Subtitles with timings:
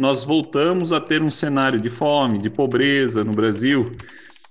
[0.00, 3.92] nós voltamos a ter um cenário de fome, de pobreza no Brasil,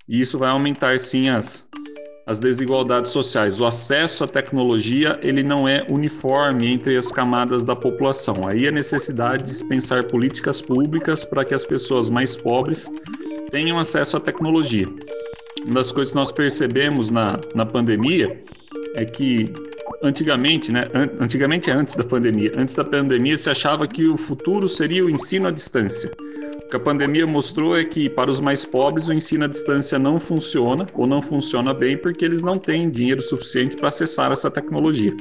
[0.08, 1.68] e isso vai aumentar sim as,
[2.24, 3.60] as desigualdades sociais.
[3.60, 8.36] O acesso à tecnologia ele não é uniforme entre as camadas da população.
[8.48, 12.88] Aí a necessidade de pensar políticas públicas para que as pessoas mais pobres
[13.50, 14.88] tenham acesso à tecnologia.
[15.66, 18.40] Uma das coisas que nós percebemos na, na pandemia
[18.96, 19.52] é que
[20.02, 20.90] antigamente, né?
[21.20, 22.52] Antigamente é antes da pandemia.
[22.58, 26.12] Antes da pandemia se achava que o futuro seria o ensino à distância.
[26.66, 29.98] O que a pandemia mostrou é que para os mais pobres o ensino à distância
[29.98, 34.52] não funciona ou não funciona bem porque eles não têm dinheiro suficiente para acessar essa
[34.52, 35.16] tecnologia.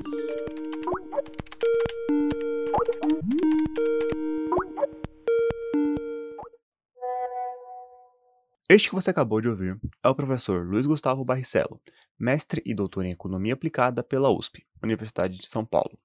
[8.70, 11.80] Este que você acabou de ouvir é o professor Luiz Gustavo Barrichello,
[12.18, 15.98] mestre e doutor em Economia Aplicada pela USP, Universidade de São Paulo.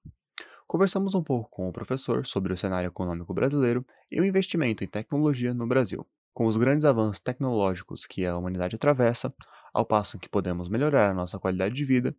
[0.66, 4.86] Conversamos um pouco com o professor sobre o cenário econômico brasileiro e o investimento em
[4.86, 6.06] tecnologia no Brasil.
[6.32, 9.32] Com os grandes avanços tecnológicos que a humanidade atravessa,
[9.72, 12.16] ao passo que podemos melhorar a nossa qualidade de vida,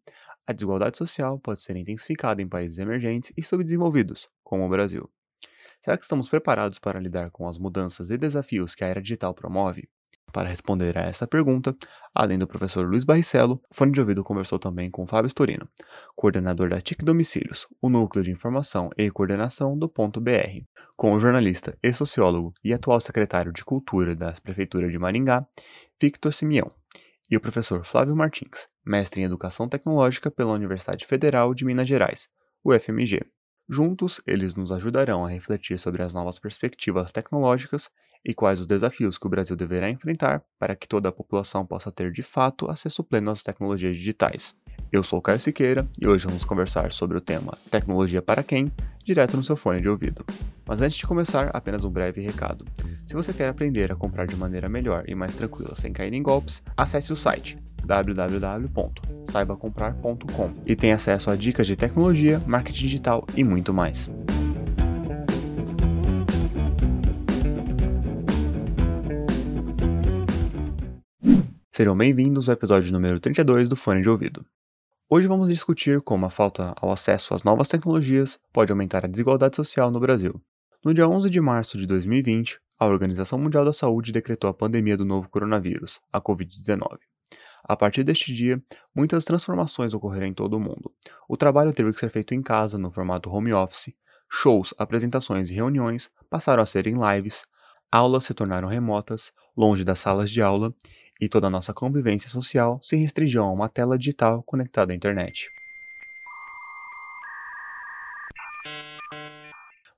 [0.48, 5.12] a desigualdade social pode ser intensificada em países emergentes e subdesenvolvidos, como o Brasil.
[5.84, 9.34] Será que estamos preparados para lidar com as mudanças e desafios que a era digital
[9.34, 9.90] promove?
[10.36, 11.74] Para responder a essa pergunta,
[12.14, 15.66] além do professor Luiz Barrichello, o Fone de Ouvido conversou também com Fábio Storino,
[16.14, 20.66] coordenador da TIC Domicílios, o núcleo de informação e coordenação do Ponto BR,
[20.98, 25.48] com o jornalista e sociólogo e atual secretário de Cultura da Prefeitura de Maringá,
[26.02, 26.70] Victor Simeão,
[27.32, 32.28] e o professor Flávio Martins, mestre em Educação Tecnológica pela Universidade Federal de Minas Gerais,
[32.62, 33.22] UFMG.
[33.70, 37.90] Juntos, eles nos ajudarão a refletir sobre as novas perspectivas tecnológicas
[38.26, 41.92] e quais os desafios que o Brasil deverá enfrentar para que toda a população possa
[41.92, 44.56] ter de fato acesso pleno às tecnologias digitais.
[44.92, 48.72] Eu sou Caio Siqueira e hoje vamos conversar sobre o tema Tecnologia para quem?
[49.06, 50.26] direto no seu fone de ouvido.
[50.66, 52.66] Mas antes de começar, apenas um breve recado.
[53.06, 56.24] Se você quer aprender a comprar de maneira melhor e mais tranquila sem cair em
[56.24, 63.44] golpes, acesse o site www.saibacomprar.com e tenha acesso a dicas de tecnologia, marketing digital e
[63.44, 64.10] muito mais.
[71.76, 74.46] Sejam bem-vindos ao episódio número 32 do Fone de Ouvido.
[75.10, 79.58] Hoje vamos discutir como a falta ao acesso às novas tecnologias pode aumentar a desigualdade
[79.58, 80.42] social no Brasil.
[80.86, 84.96] No dia 11 de março de 2020, a Organização Mundial da Saúde decretou a pandemia
[84.96, 86.98] do novo coronavírus, a Covid-19.
[87.66, 88.64] A partir deste dia,
[88.96, 90.94] muitas transformações ocorreram em todo o mundo.
[91.28, 93.94] O trabalho teve que ser feito em casa, no formato home office,
[94.32, 97.44] shows, apresentações e reuniões passaram a ser em lives,
[97.92, 100.74] aulas se tornaram remotas, longe das salas de aula,
[101.20, 105.50] e toda a nossa convivência social se restringiu a uma tela digital conectada à internet.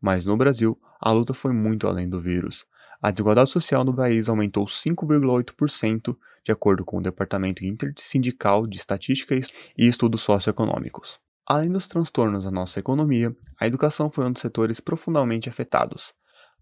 [0.02, 2.66] Mas no Brasil, a luta foi muito além do vírus.
[3.02, 9.36] A desigualdade social no país aumentou 5,8%, de acordo com o Departamento Intersindical de Estatística
[9.36, 11.20] e Estudos Socioeconômicos.
[11.46, 16.14] Além dos transtornos à nossa economia, a educação foi um dos setores profundamente afetados.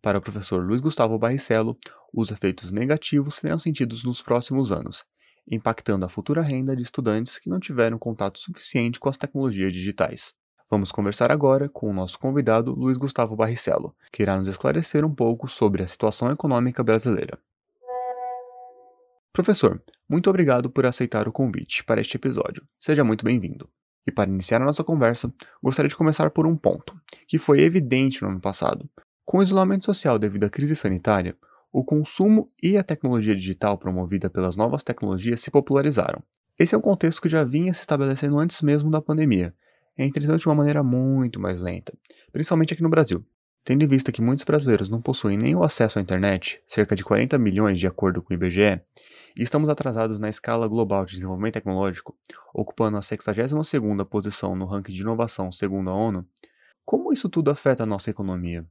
[0.06, 1.76] Para o professor Luiz Gustavo Barrichello,
[2.14, 5.04] os efeitos negativos serão sentidos nos próximos anos,
[5.50, 10.32] impactando a futura renda de estudantes que não tiveram contato suficiente com as tecnologias digitais.
[10.70, 15.12] Vamos conversar agora com o nosso convidado Luiz Gustavo Barrichello, que irá nos esclarecer um
[15.12, 17.40] pouco sobre a situação econômica brasileira.
[19.34, 22.64] Professor, muito obrigado por aceitar o convite para este episódio.
[22.80, 23.68] Seja muito bem-vindo.
[24.06, 25.34] E para iniciar a nossa conversa,
[25.64, 26.96] gostaria de começar por um ponto,
[27.28, 28.88] que foi evidente no ano passado.
[29.26, 31.36] Com o isolamento social devido à crise sanitária,
[31.72, 36.24] o consumo e a tecnologia digital promovida pelas novas tecnologias se popularizaram.
[36.58, 39.54] Esse é um contexto que já vinha se estabelecendo antes mesmo da pandemia
[40.04, 41.94] entretanto de uma maneira muito mais lenta,
[42.32, 43.26] principalmente aqui no Brasil.
[43.64, 47.04] Tendo em vista que muitos brasileiros não possuem nem o acesso à internet, cerca de
[47.04, 48.80] 40 milhões de acordo com o IBGE,
[49.38, 52.16] e estamos atrasados na escala global de desenvolvimento tecnológico,
[52.54, 56.26] ocupando a 62ª posição no ranking de inovação segundo a ONU,
[56.86, 58.66] como isso tudo afeta a nossa economia?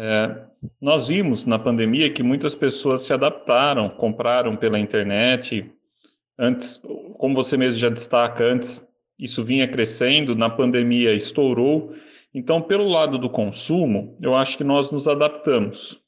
[0.00, 0.42] É,
[0.80, 5.68] nós vimos na pandemia que muitas pessoas se adaptaram, compraram pela internet.
[6.38, 6.80] Antes,
[7.18, 11.92] como você mesmo já destaca, antes isso vinha crescendo, na pandemia estourou.
[12.32, 16.00] Então, pelo lado do consumo, eu acho que nós nos adaptamos.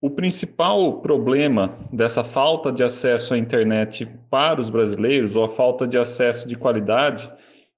[0.00, 5.86] O principal problema dessa falta de acesso à internet para os brasileiros, ou a falta
[5.86, 7.30] de acesso de qualidade,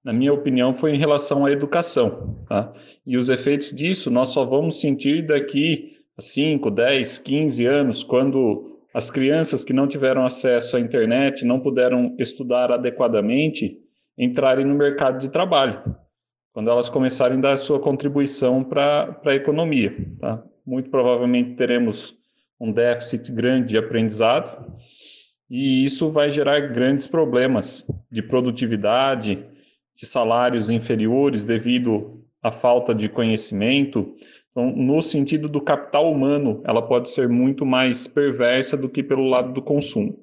[0.09, 2.35] na minha opinião, foi em relação à educação.
[2.49, 2.73] Tá?
[3.07, 8.79] E os efeitos disso nós só vamos sentir daqui a 5, 10, 15 anos, quando
[8.95, 13.77] as crianças que não tiveram acesso à internet, não puderam estudar adequadamente,
[14.17, 15.95] entrarem no mercado de trabalho,
[16.55, 19.95] quando elas começarem a dar sua contribuição para a economia.
[20.19, 20.43] Tá?
[20.65, 22.17] muito provavelmente teremos
[22.59, 24.73] um déficit grande de aprendizado,
[25.51, 29.47] e isso vai gerar grandes problemas de produtividade,
[29.99, 34.15] de salários inferiores devido à falta de conhecimento.
[34.53, 39.29] Então, no sentido do capital humano, ela pode ser muito mais perversa do que pelo
[39.29, 40.17] lado do consumo.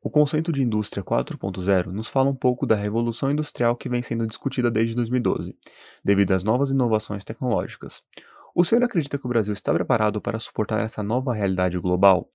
[0.00, 4.24] O conceito de indústria 4.0 nos fala um pouco da revolução industrial que vem sendo
[4.24, 5.56] discutida desde 2012,
[6.04, 8.04] devido às novas inovações tecnológicas.
[8.54, 12.30] O senhor acredita que o Brasil está preparado para suportar essa nova realidade global?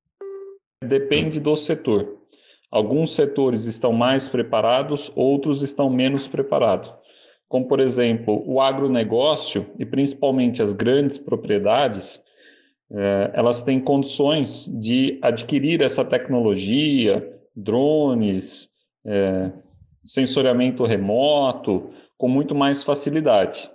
[0.84, 2.23] Depende do setor.
[2.74, 6.92] Alguns setores estão mais preparados, outros estão menos preparados.
[7.48, 12.20] Como, por exemplo, o agronegócio e principalmente as grandes propriedades,
[12.92, 18.70] eh, elas têm condições de adquirir essa tecnologia, drones,
[19.06, 19.52] eh,
[20.04, 23.70] sensoriamento remoto, com muito mais facilidade.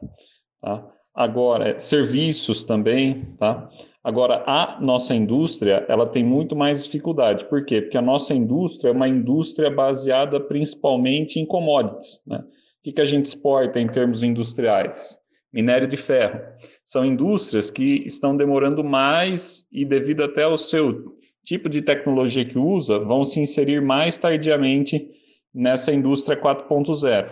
[0.60, 0.84] Tá?
[1.14, 3.70] Agora, serviços também, tá?
[4.08, 7.44] Agora, a nossa indústria, ela tem muito mais dificuldade.
[7.44, 7.82] Por quê?
[7.82, 12.19] Porque a nossa indústria é uma indústria baseada principalmente em commodities.
[12.26, 12.38] Né?
[12.38, 15.19] O que, que a gente exporta em termos industriais?
[15.52, 16.40] Minério de ferro.
[16.87, 21.14] São indústrias que estão demorando mais e, devido até ao seu
[21.44, 25.06] tipo de tecnologia que usa, vão se inserir mais tardiamente
[25.52, 27.31] nessa indústria 4.0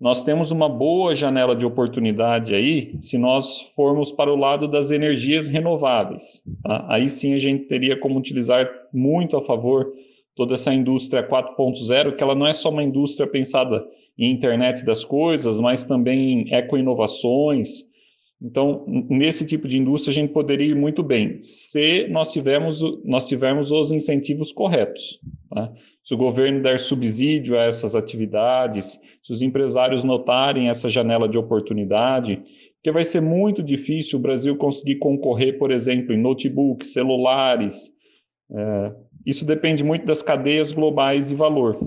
[0.00, 4.90] nós temos uma boa janela de oportunidade aí se nós formos para o lado das
[4.90, 6.42] energias renováveis.
[6.62, 6.86] Tá?
[6.88, 9.92] Aí sim a gente teria como utilizar muito a favor
[10.34, 13.84] toda essa indústria 4.0, que ela não é só uma indústria pensada
[14.18, 17.89] em internet das coisas, mas também em eco-inovações.
[18.42, 23.28] Então, nesse tipo de indústria, a gente poderia ir muito bem, se nós tivermos, nós
[23.28, 25.20] tivermos os incentivos corretos.
[25.50, 25.70] Tá?
[26.02, 31.38] se o governo der subsídio a essas atividades, se os empresários notarem essa janela de
[31.38, 32.42] oportunidade,
[32.76, 37.90] porque vai ser muito difícil o Brasil conseguir concorrer, por exemplo, em notebooks, celulares.
[38.50, 38.92] É,
[39.26, 41.78] isso depende muito das cadeias globais de valor.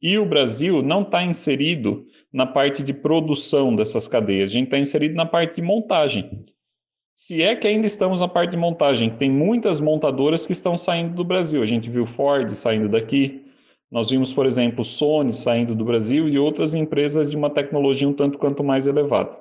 [0.00, 2.04] E o Brasil não está inserido
[2.36, 6.44] na parte de produção dessas cadeias, a gente está inserido na parte de montagem.
[7.14, 11.14] Se é que ainda estamos na parte de montagem, tem muitas montadoras que estão saindo
[11.14, 11.62] do Brasil.
[11.62, 13.42] A gente viu Ford saindo daqui,
[13.90, 18.12] nós vimos, por exemplo, Sony saindo do Brasil e outras empresas de uma tecnologia um
[18.12, 19.34] tanto quanto mais elevada.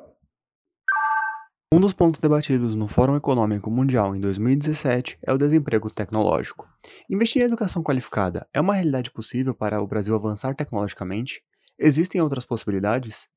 [1.74, 6.65] Um dos pontos debatidos no Fórum Econômico Mundial em 2017 é o desemprego tecnológico.
[7.09, 11.44] Investir em educação qualificada é uma realidade possível para o Brasil avançar tecnologicamente?
[11.77, 13.27] Existem outras possibilidades?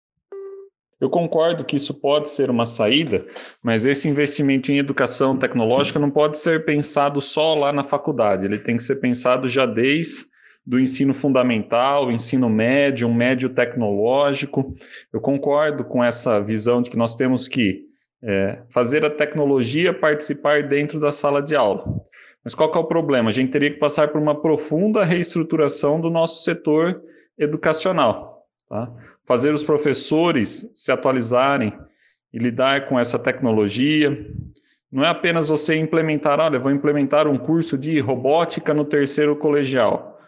[1.00, 3.24] Eu concordo que isso pode ser uma saída,
[3.62, 8.58] mas esse investimento em educação tecnológica não pode ser pensado só lá na faculdade, ele
[8.58, 10.26] tem que ser pensado já desde
[10.66, 14.74] do ensino fundamental, ensino médio, um médio tecnológico.
[15.10, 17.86] Eu concordo com essa visão de que nós temos que
[18.22, 21.86] é, fazer a tecnologia participar dentro da sala de aula.
[22.44, 23.30] Mas qual é o problema?
[23.30, 27.00] A gente teria que passar por uma profunda reestruturação do nosso setor
[27.38, 28.46] educacional.
[28.68, 28.90] Tá?
[29.24, 31.72] Fazer os professores se atualizarem
[32.32, 34.26] e lidar com essa tecnologia.
[34.90, 40.18] Não é apenas você implementar, olha, vou implementar um curso de robótica no terceiro colegial.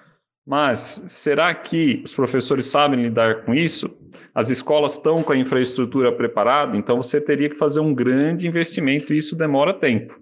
[0.46, 3.96] Mas será que os professores sabem lidar com isso?
[4.34, 9.12] As escolas estão com a infraestrutura preparada, então você teria que fazer um grande investimento
[9.12, 10.18] e isso demora tempo.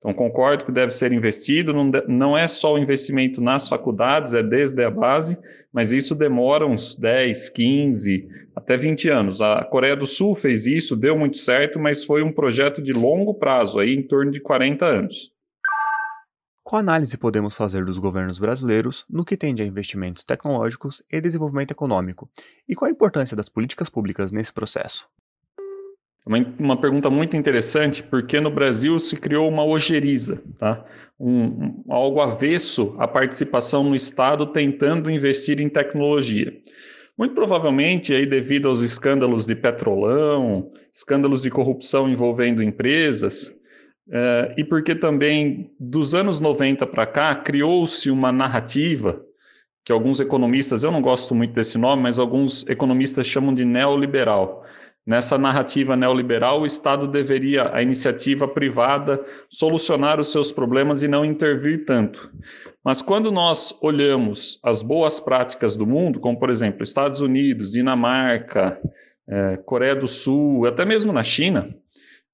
[0.00, 4.42] Então, concordo que deve ser investido, não, não é só o investimento nas faculdades, é
[4.42, 5.36] desde a base,
[5.70, 8.26] mas isso demora uns 10, 15,
[8.56, 9.42] até 20 anos.
[9.42, 13.34] A Coreia do Sul fez isso, deu muito certo, mas foi um projeto de longo
[13.34, 15.30] prazo, aí em torno de 40 anos.
[16.64, 21.72] Qual análise podemos fazer dos governos brasileiros no que tende a investimentos tecnológicos e desenvolvimento
[21.72, 22.30] econômico?
[22.66, 25.06] E qual a importância das políticas públicas nesse processo?
[26.26, 30.84] Uma, pergunta muito interessante, porque no Brasil se criou uma ojeriza, tá?
[31.18, 36.52] Um, um, algo avesso à participação no Estado tentando investir em tecnologia.
[37.18, 43.54] Muito provavelmente, aí, devido aos escândalos de petrolão, escândalos de corrupção envolvendo empresas,
[44.10, 49.24] Uh, e porque também dos anos 90 para cá criou-se uma narrativa
[49.84, 54.64] que alguns economistas, eu não gosto muito desse nome, mas alguns economistas chamam de neoliberal.
[55.06, 61.24] Nessa narrativa neoliberal, o Estado deveria, a iniciativa privada, solucionar os seus problemas e não
[61.24, 62.30] intervir tanto.
[62.84, 68.80] Mas quando nós olhamos as boas práticas do mundo, como por exemplo Estados Unidos, Dinamarca,
[69.28, 71.74] eh, Coreia do Sul, até mesmo na China,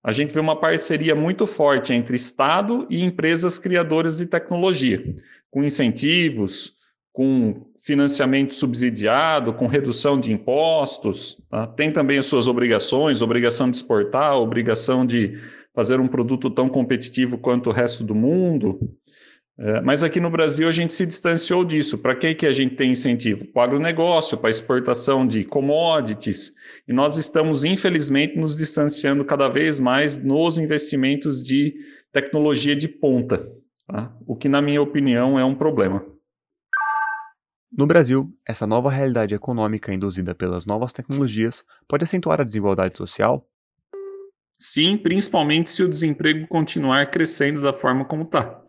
[0.05, 5.03] a gente vê uma parceria muito forte entre Estado e empresas criadoras de tecnologia,
[5.51, 6.75] com incentivos,
[7.13, 11.41] com financiamento subsidiado, com redução de impostos.
[11.49, 11.69] Tá?
[11.69, 15.39] Tem também as suas obrigações, obrigação de exportar, obrigação de
[15.73, 18.81] fazer um produto tão competitivo quanto o resto do mundo.
[19.57, 21.99] É, mas aqui no Brasil a gente se distanciou disso.
[21.99, 23.47] Para que, que a gente tem incentivo?
[23.53, 26.55] Para o agronegócio, para a exportação de commodities.
[26.89, 31.73] E nós estamos, infelizmente, nos distanciando cada vez mais nos investimentos de
[32.13, 33.49] tecnologia de ponta,
[33.87, 34.13] tá?
[34.27, 36.16] o que, na minha opinião, é um problema.
[37.77, 43.47] No Brasil, essa nova realidade econômica induzida pelas novas tecnologias pode acentuar a desigualdade social?
[44.59, 48.63] Sim, principalmente se o desemprego continuar crescendo da forma como está.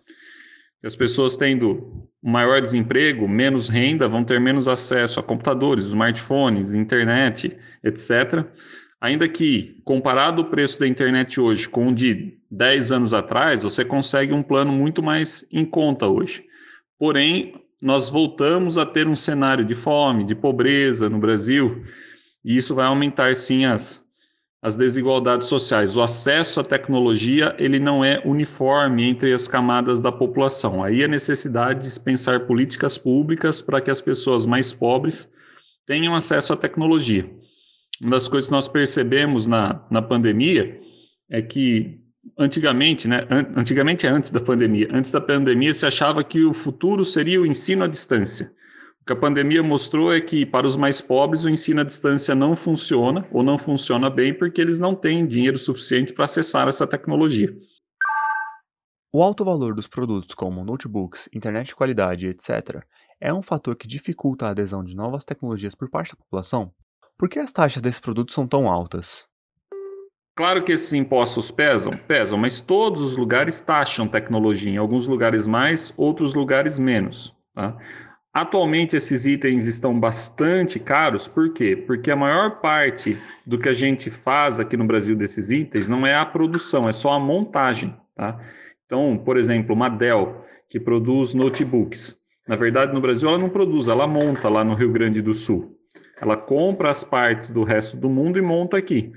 [0.84, 7.58] As pessoas tendo maior desemprego, menos renda, vão ter menos acesso a computadores, smartphones, internet,
[7.82, 8.46] etc.
[9.00, 13.86] Ainda que, comparado o preço da internet hoje com o de 10 anos atrás, você
[13.86, 16.44] consegue um plano muito mais em conta hoje.
[17.00, 21.84] Porém, nós voltamos a ter um cenário de fome, de pobreza no Brasil,
[22.44, 24.06] e isso vai aumentar sim as,
[24.62, 25.96] as desigualdades sociais.
[25.96, 30.84] O acesso à tecnologia ele não é uniforme entre as camadas da população.
[30.84, 35.32] Aí a necessidade de pensar políticas públicas para que as pessoas mais pobres
[35.86, 37.30] tenham acesso à tecnologia.
[38.02, 40.80] Uma das coisas que nós percebemos na, na pandemia
[41.30, 42.00] é que
[42.38, 47.06] antigamente, né, antigamente é antes da pandemia, antes da pandemia se achava que o futuro
[47.06, 48.56] seria o ensino à distância
[49.08, 52.58] que a pandemia mostrou é que, para os mais pobres, o ensino à distância não
[52.58, 57.58] funciona ou não funciona bem porque eles não têm dinheiro suficiente para acessar essa tecnologia.
[59.14, 62.84] O alto valor dos produtos como notebooks, internet de qualidade, etc.,
[63.20, 66.74] é um fator que dificulta a adesão de novas tecnologias por parte da população?
[67.18, 69.26] Por que as taxas desses produtos são tão altas?
[70.38, 75.48] Claro que esses impostos pesam, pesam, mas todos os lugares taxam tecnologia, em alguns lugares
[75.48, 77.36] mais, outros lugares menos.
[77.56, 77.75] Tá?
[78.32, 81.75] Atualmente esses itens estão bastante caros, por quê?
[81.75, 83.17] Porque a maior parte
[83.48, 86.91] do que a gente faz aqui no Brasil desses itens não é a produção, é
[86.91, 88.39] só a montagem, tá?
[88.86, 92.20] Então, por exemplo, uma Dell que produz notebooks.
[92.48, 95.75] Na verdade, no Brasil ela não produz, ela monta lá no Rio Grande do Sul.
[96.22, 99.12] Ela compra as partes do resto do mundo e monta aqui.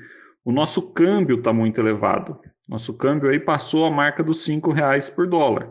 [0.44, 2.38] O nosso câmbio está muito elevado.
[2.68, 5.68] Nosso câmbio aí passou a marca dos cinco reais por dólar.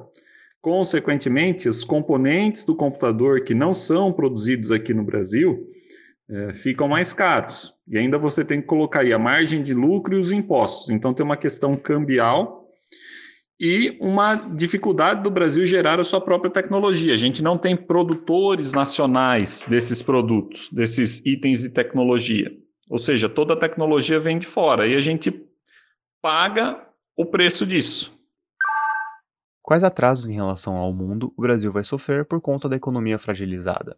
[0.61, 5.67] Consequentemente, os componentes do computador que não são produzidos aqui no Brasil
[6.29, 7.73] é, ficam mais caros.
[7.87, 10.89] E ainda você tem que colocar aí a margem de lucro e os impostos.
[10.89, 12.67] Então, tem uma questão cambial
[13.59, 17.13] e uma dificuldade do Brasil gerar a sua própria tecnologia.
[17.13, 22.51] A gente não tem produtores nacionais desses produtos, desses itens de tecnologia.
[22.89, 25.47] Ou seja, toda a tecnologia vem de fora e a gente
[26.19, 26.83] paga
[27.15, 28.17] o preço disso.
[29.61, 33.95] Quais atrasos em relação ao mundo o Brasil vai sofrer por conta da economia fragilizada?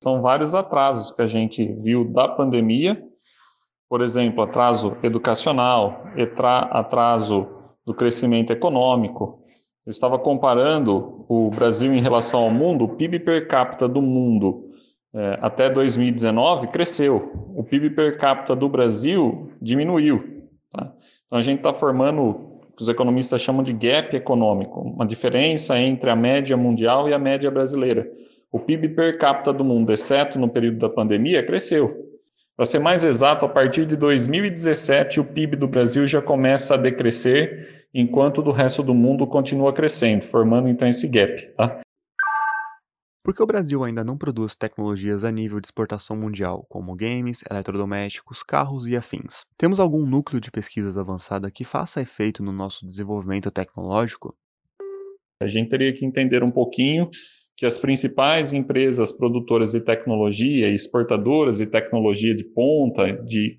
[0.00, 3.02] São vários atrasos que a gente viu da pandemia,
[3.88, 6.04] por exemplo, atraso educacional,
[6.70, 7.48] atraso
[7.84, 9.42] do crescimento econômico.
[9.84, 14.65] Eu estava comparando o Brasil em relação ao mundo, o PIB per capita do mundo
[15.40, 20.44] até 2019 cresceu, o PIB per capita do Brasil diminuiu.
[20.70, 20.92] Tá?
[21.26, 26.10] Então a gente está formando que os economistas chamam de gap econômico, uma diferença entre
[26.10, 28.06] a média mundial e a média brasileira.
[28.52, 32.04] O PIB per capita do mundo, exceto no período da pandemia, cresceu.
[32.54, 36.78] Para ser mais exato, a partir de 2017, o PIB do Brasil já começa a
[36.78, 41.50] decrescer, enquanto do resto do mundo continua crescendo, formando então esse gap.
[41.54, 41.80] Tá?
[43.26, 47.42] Por que o Brasil ainda não produz tecnologias a nível de exportação mundial, como games,
[47.50, 49.40] eletrodomésticos, carros e afins?
[49.58, 54.32] Temos algum núcleo de pesquisas avançada que faça efeito no nosso desenvolvimento tecnológico?
[55.42, 57.08] A gente teria que entender um pouquinho
[57.56, 63.58] que as principais empresas produtoras de tecnologia exportadoras de tecnologia de ponta, de,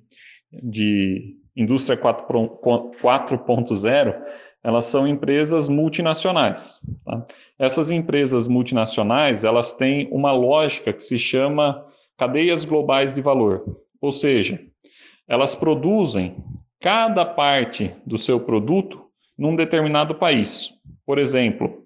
[0.63, 4.15] de indústria 4.0,
[4.63, 6.81] elas são empresas multinacionais.
[7.05, 7.25] Tá?
[7.57, 11.85] Essas empresas multinacionais, elas têm uma lógica que se chama
[12.17, 13.63] cadeias globais de valor,
[14.01, 14.59] ou seja,
[15.27, 16.35] elas produzem
[16.79, 19.05] cada parte do seu produto
[19.37, 20.73] num determinado país.
[21.05, 21.83] Por exemplo,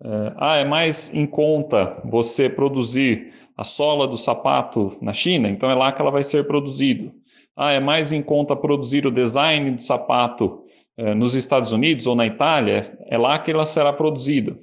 [0.00, 5.70] uh, ah, é mais em conta você produzir a sola do sapato na China, então
[5.70, 7.12] é lá que ela vai ser produzido.
[7.56, 10.69] Ah, é mais em conta produzir o design do sapato eh,
[11.16, 14.56] nos Estados Unidos ou na Itália, é lá que ela será produzida.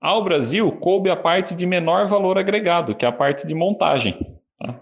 [0.00, 4.18] Ao Brasil, coube a parte de menor valor agregado, que é a parte de montagem.
[4.58, 4.80] Tá?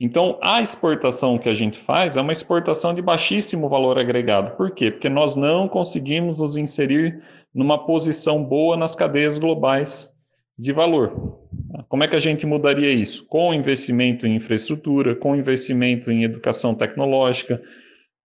[0.00, 4.56] Então, a exportação que a gente faz é uma exportação de baixíssimo valor agregado.
[4.56, 4.90] Por quê?
[4.90, 7.22] Porque nós não conseguimos nos inserir
[7.54, 10.10] numa posição boa nas cadeias globais
[10.58, 11.38] de valor.
[11.70, 11.84] Tá?
[11.88, 13.26] Como é que a gente mudaria isso?
[13.28, 17.60] Com investimento em infraestrutura, com investimento em educação tecnológica,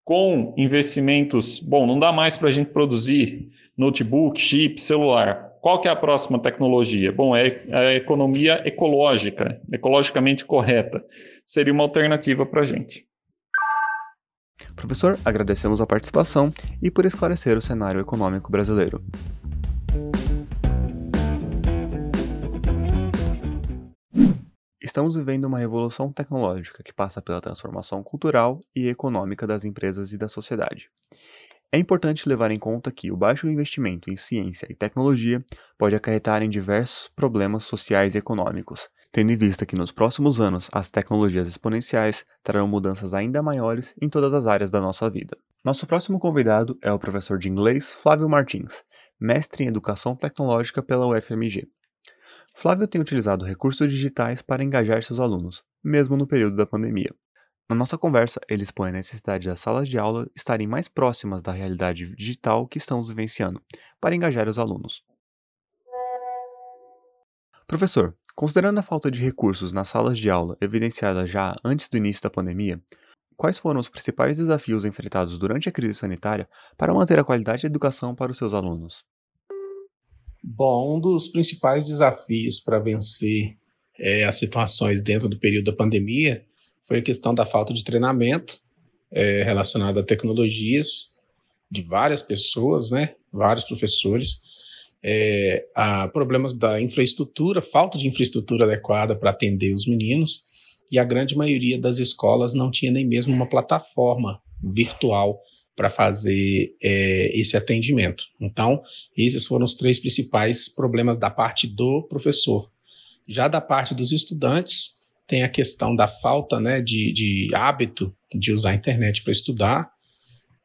[0.08, 1.60] com investimentos.
[1.60, 5.52] Bom, não dá mais para a gente produzir notebook, chip, celular.
[5.60, 7.12] Qual que é a próxima tecnologia?
[7.12, 11.04] Bom, é a economia ecológica, ecologicamente correta.
[11.44, 13.06] Seria uma alternativa para a gente.
[14.74, 19.04] Professor, agradecemos a participação e por esclarecer o cenário econômico brasileiro.
[24.80, 30.18] Estamos vivendo uma revolução tecnológica que passa pela transformação cultural e econômica das empresas e
[30.18, 30.88] da sociedade.
[31.72, 35.44] É importante levar em conta que o baixo investimento em ciência e tecnologia
[35.76, 40.68] pode acarretar em diversos problemas sociais e econômicos, tendo em vista que nos próximos anos
[40.72, 45.36] as tecnologias exponenciais trarão mudanças ainda maiores em todas as áreas da nossa vida.
[45.64, 48.84] Nosso próximo convidado é o professor de inglês Flávio Martins,
[49.18, 51.68] mestre em Educação Tecnológica pela UFMG.
[52.60, 57.14] Flávio tem utilizado recursos digitais para engajar seus alunos, mesmo no período da pandemia.
[57.70, 61.52] Na nossa conversa, ele expõe a necessidade das salas de aula estarem mais próximas da
[61.52, 63.62] realidade digital que estamos vivenciando,
[64.00, 65.04] para engajar os alunos.
[67.64, 72.24] Professor, considerando a falta de recursos nas salas de aula evidenciada já antes do início
[72.24, 72.82] da pandemia,
[73.36, 77.68] quais foram os principais desafios enfrentados durante a crise sanitária para manter a qualidade da
[77.68, 79.04] educação para os seus alunos?
[80.42, 83.56] Bom, um dos principais desafios para vencer
[83.98, 86.44] é, as situações dentro do período da pandemia
[86.86, 88.60] foi a questão da falta de treinamento
[89.10, 91.08] é, relacionado a tecnologias
[91.70, 94.40] de várias pessoas, né, vários professores,
[95.02, 100.46] é, a problemas da infraestrutura, falta de infraestrutura adequada para atender os meninos,
[100.90, 105.40] e a grande maioria das escolas não tinha nem mesmo uma plataforma virtual
[105.78, 108.24] para fazer é, esse atendimento.
[108.40, 108.82] Então,
[109.16, 112.68] esses foram os três principais problemas da parte do professor.
[113.28, 118.52] Já da parte dos estudantes, tem a questão da falta né, de, de hábito de
[118.52, 119.88] usar a internet para estudar.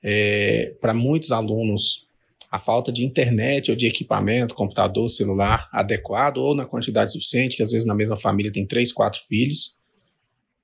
[0.01, 2.07] É, para muitos alunos,
[2.49, 7.61] a falta de internet ou de equipamento, computador, celular adequado ou na quantidade suficiente, que
[7.61, 9.75] às vezes na mesma família tem três, quatro filhos.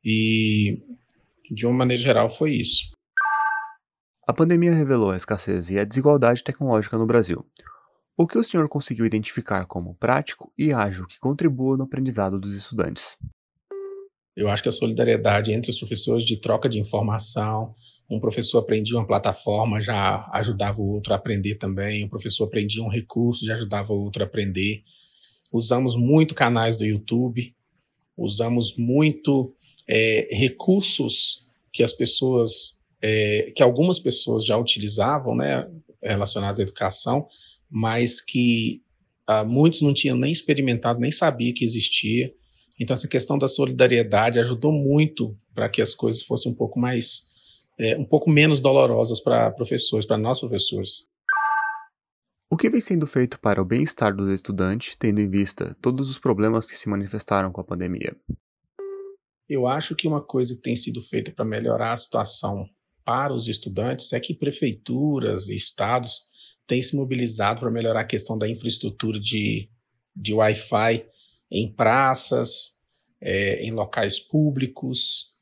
[0.04, 0.80] E,
[1.52, 2.98] de uma maneira geral, foi isso.
[4.30, 7.44] A pandemia revelou a escassez e a desigualdade tecnológica no Brasil.
[8.16, 12.54] O que o senhor conseguiu identificar como prático e ágil que contribua no aprendizado dos
[12.54, 13.18] estudantes?
[14.36, 17.74] Eu acho que a solidariedade entre os professores de troca de informação,
[18.08, 22.84] um professor aprendia uma plataforma, já ajudava o outro a aprender também, um professor aprendia
[22.84, 24.84] um recurso, já ajudava o outro a aprender.
[25.52, 27.52] Usamos muito canais do YouTube,
[28.16, 29.56] usamos muito
[29.88, 35.70] é, recursos que as pessoas, é, que algumas pessoas já utilizavam, né,
[36.02, 37.28] relacionados à educação,
[37.70, 38.82] mas que
[39.28, 42.34] ah, muitos não tinham nem experimentado, nem sabia que existia.
[42.80, 47.26] Então, essa questão da solidariedade ajudou muito para que as coisas fossem um pouco mais,
[47.78, 51.08] é, um pouco menos dolorosas para professores, para nós professores.
[52.52, 56.18] O que vem sendo feito para o bem-estar do estudante, tendo em vista todos os
[56.18, 58.16] problemas que se manifestaram com a pandemia?
[59.48, 62.68] Eu acho que uma coisa que tem sido feita para melhorar a situação
[63.10, 66.28] para os estudantes é que prefeituras e estados
[66.68, 69.68] têm se mobilizado para melhorar a questão da infraestrutura de,
[70.16, 71.08] de Wi-Fi
[71.50, 72.74] em praças,
[73.20, 75.36] é, em locais públicos.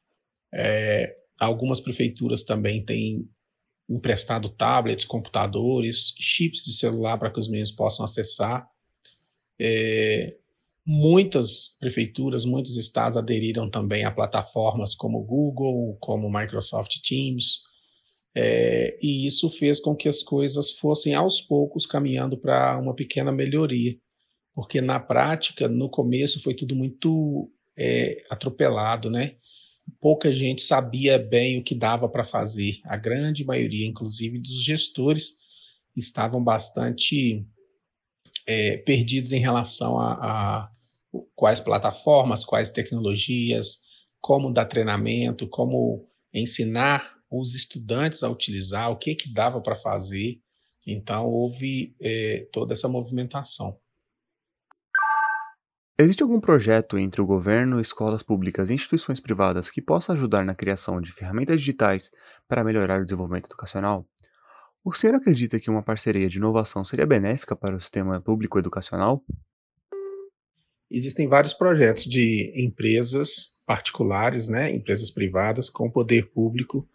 [0.54, 3.30] É, algumas prefeituras também têm
[3.90, 8.66] emprestado tablets, computadores, chips de celular para que os meninos possam acessar.
[9.60, 10.38] É,
[10.88, 17.62] muitas prefeituras, muitos estados aderiram também a plataformas como Google, como Microsoft Teams,
[18.34, 23.32] é, e isso fez com que as coisas fossem aos poucos caminhando para uma pequena
[23.32, 23.98] melhoria
[24.58, 27.48] porque na prática, no começo, foi tudo muito
[27.78, 29.36] é, atropelado, né?
[30.02, 32.80] Pouca gente sabia bem o que dava para fazer.
[32.86, 35.36] A grande maioria, inclusive dos gestores,
[35.96, 37.46] estavam bastante
[38.48, 40.72] é, perdidos em relação a, a
[41.36, 43.80] quais plataformas, quais tecnologias,
[44.20, 50.40] como dar treinamento, como ensinar os estudantes a utilizar, o que que dava para fazer.
[50.86, 53.78] Então houve é, toda essa movimentação.
[56.00, 60.54] Existe algum projeto entre o governo, escolas públicas e instituições privadas que possa ajudar na
[60.54, 62.12] criação de ferramentas digitais
[62.48, 64.08] para melhorar o desenvolvimento educacional?
[64.86, 69.24] O senhor acredita que uma parceria de inovação seria benéfica para o sistema público educacional?
[70.90, 76.88] Existem vários projetos de empresas particulares, né, empresas privadas com poder público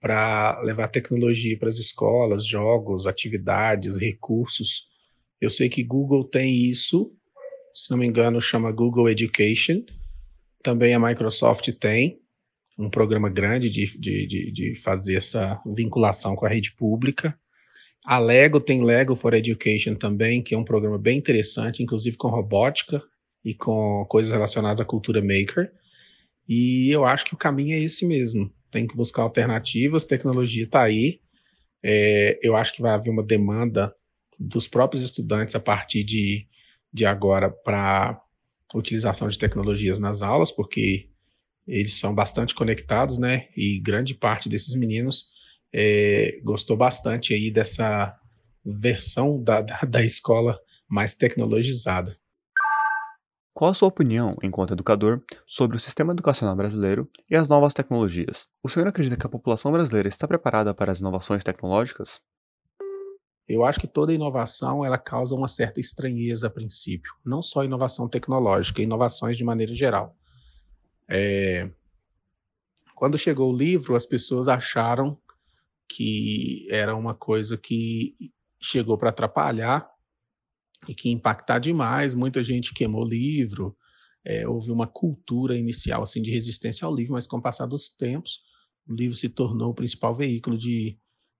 [0.00, 4.86] para levar tecnologia para as escolas, jogos, atividades, recursos.
[5.40, 7.12] Eu sei que Google tem isso
[7.78, 9.84] se não me engano, chama Google Education.
[10.64, 12.18] Também a Microsoft tem.
[12.76, 17.38] um programa grande de, de, de, de fazer essa vinculação com a rede pública.
[18.04, 22.28] A Lego tem Lego for Education também, que é um programa bem interessante, inclusive com
[22.28, 23.00] robótica
[23.48, 25.72] e com coisas relacionadas à cultura maker.
[26.46, 28.52] E eu acho que o caminho é esse mesmo.
[28.70, 31.18] Tem que buscar alternativas, tecnologia está aí.
[31.82, 33.94] É, eu acho que vai haver uma demanda
[34.38, 36.46] dos próprios estudantes a partir de,
[36.92, 38.20] de agora para
[38.74, 41.08] utilização de tecnologias nas aulas, porque
[41.66, 43.48] eles são bastante conectados, né?
[43.56, 45.28] E grande parte desses meninos
[45.72, 48.14] é, gostou bastante aí dessa
[48.62, 52.14] versão da, da, da escola mais tecnologizada.
[53.58, 58.46] Qual a sua opinião, enquanto educador, sobre o sistema educacional brasileiro e as novas tecnologias?
[58.62, 62.20] O senhor acredita que a população brasileira está preparada para as inovações tecnológicas?
[63.48, 68.08] Eu acho que toda inovação ela causa uma certa estranheza a princípio, não só inovação
[68.08, 70.16] tecnológica, inovações de maneira geral.
[71.08, 71.68] É...
[72.94, 75.18] Quando chegou o livro, as pessoas acharam
[75.88, 78.14] que era uma coisa que
[78.60, 79.90] chegou para atrapalhar
[80.86, 82.14] e que impactar demais.
[82.14, 83.76] Muita gente queimou livro,
[84.24, 87.90] é, houve uma cultura inicial assim de resistência ao livro, mas com o passar dos
[87.90, 88.40] tempos,
[88.86, 90.98] o livro se tornou o principal veículo de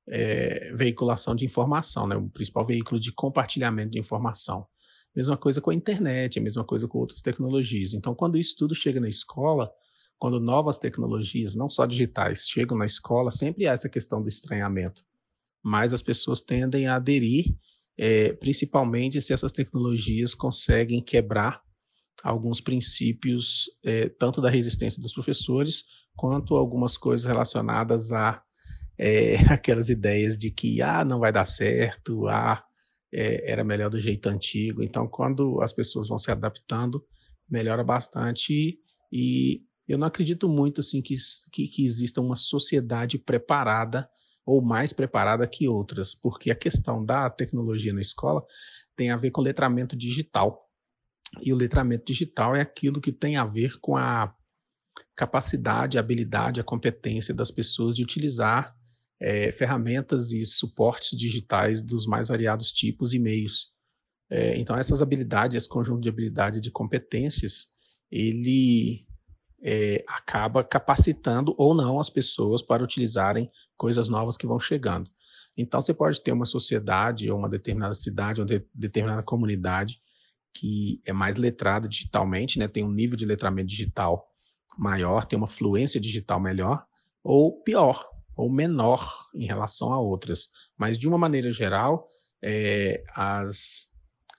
[0.08, 2.16] é, veiculação de informação, né?
[2.16, 4.66] o principal veículo de compartilhamento de informação.
[5.14, 7.94] Mesma coisa com a internet, a mesma coisa com outras tecnologias.
[7.94, 9.70] Então, quando isso tudo chega na escola,
[10.18, 15.04] quando novas tecnologias, não só digitais, chegam na escola, sempre há essa questão do estranhamento.
[15.62, 17.56] Mas as pessoas tendem a aderir,
[17.98, 21.60] é, principalmente se essas tecnologias conseguem quebrar
[22.22, 25.84] alguns princípios, é, tanto da resistência dos professores,
[26.16, 28.42] quanto algumas coisas relacionadas a
[28.98, 32.62] é, aquelas ideias de que ah, não vai dar certo, ah,
[33.12, 34.82] é, era melhor do jeito antigo.
[34.82, 37.04] Então, quando as pessoas vão se adaptando,
[37.48, 38.78] melhora bastante.
[39.12, 41.14] E, eu não acredito muito assim que,
[41.50, 44.06] que, que exista uma sociedade preparada
[44.48, 48.42] ou mais preparada que outras, porque a questão da tecnologia na escola
[48.96, 50.66] tem a ver com letramento digital.
[51.42, 54.34] E o letramento digital é aquilo que tem a ver com a
[55.14, 58.74] capacidade, a habilidade, a competência das pessoas de utilizar
[59.20, 63.70] é, ferramentas e suportes digitais dos mais variados tipos e meios.
[64.30, 67.66] É, então, essas habilidades, esse conjunto de habilidades e de competências,
[68.10, 69.06] ele
[69.62, 75.10] é, acaba capacitando ou não as pessoas para utilizarem coisas novas que vão chegando.
[75.56, 80.00] Então, você pode ter uma sociedade ou uma determinada cidade ou de, determinada comunidade
[80.54, 84.28] que é mais letrada digitalmente, né, tem um nível de letramento digital
[84.76, 86.84] maior, tem uma fluência digital melhor,
[87.22, 90.48] ou pior, ou menor em relação a outras.
[90.76, 92.08] Mas, de uma maneira geral,
[92.42, 93.88] é, as,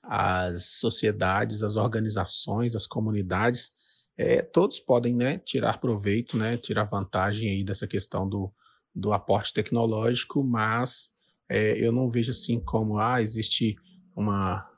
[0.03, 3.73] as sociedades, as organizações, as comunidades,
[4.19, 8.51] é, todos podem né, tirar proveito, né, tirar vantagem aí dessa questão do,
[8.93, 11.09] do aporte tecnológico, mas
[11.47, 13.77] é, eu não vejo assim como ah, existe
[14.13, 14.69] uma,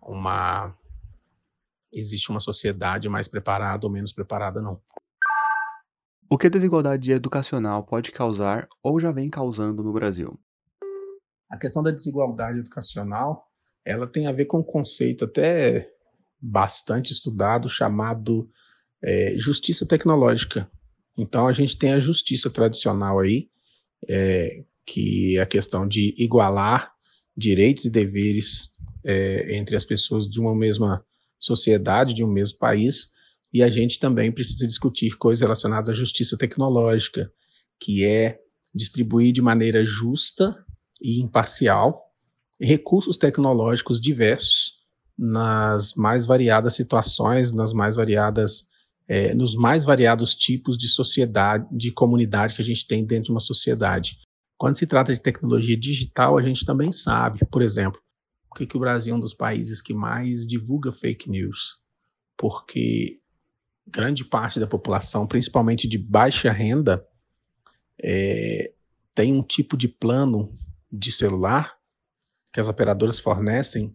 [0.00, 0.72] uma
[1.92, 4.80] existe uma sociedade mais preparada ou menos preparada, não.
[6.30, 10.38] O que a desigualdade educacional pode causar ou já vem causando no Brasil?
[11.50, 13.50] A questão da desigualdade educacional,
[13.84, 15.90] ela tem a ver com um conceito até
[16.40, 18.48] bastante estudado chamado
[19.02, 20.70] é, justiça tecnológica.
[21.16, 23.48] Então a gente tem a justiça tradicional aí,
[24.08, 26.92] é, que é a questão de igualar
[27.36, 28.72] direitos e deveres
[29.04, 31.04] é, entre as pessoas de uma mesma
[31.38, 33.10] sociedade, de um mesmo país,
[33.52, 37.32] e a gente também precisa discutir coisas relacionadas à justiça tecnológica,
[37.80, 38.40] que é
[38.74, 40.64] distribuir de maneira justa
[41.00, 42.08] e imparcial
[42.60, 44.78] recursos tecnológicos diversos
[45.16, 48.68] nas mais variadas situações, nas mais variadas,
[49.08, 53.30] é, nos mais variados tipos de sociedade, de comunidade que a gente tem dentro de
[53.30, 54.18] uma sociedade.
[54.56, 58.00] Quando se trata de tecnologia digital, a gente também sabe, por exemplo,
[58.58, 61.80] que, que o Brasil é um dos países que mais divulga fake news?
[62.36, 63.20] Porque
[63.86, 67.06] grande parte da população, principalmente de baixa renda,
[68.00, 68.72] é,
[69.14, 70.52] tem um tipo de plano
[70.90, 71.78] de celular
[72.52, 73.94] que as operadoras fornecem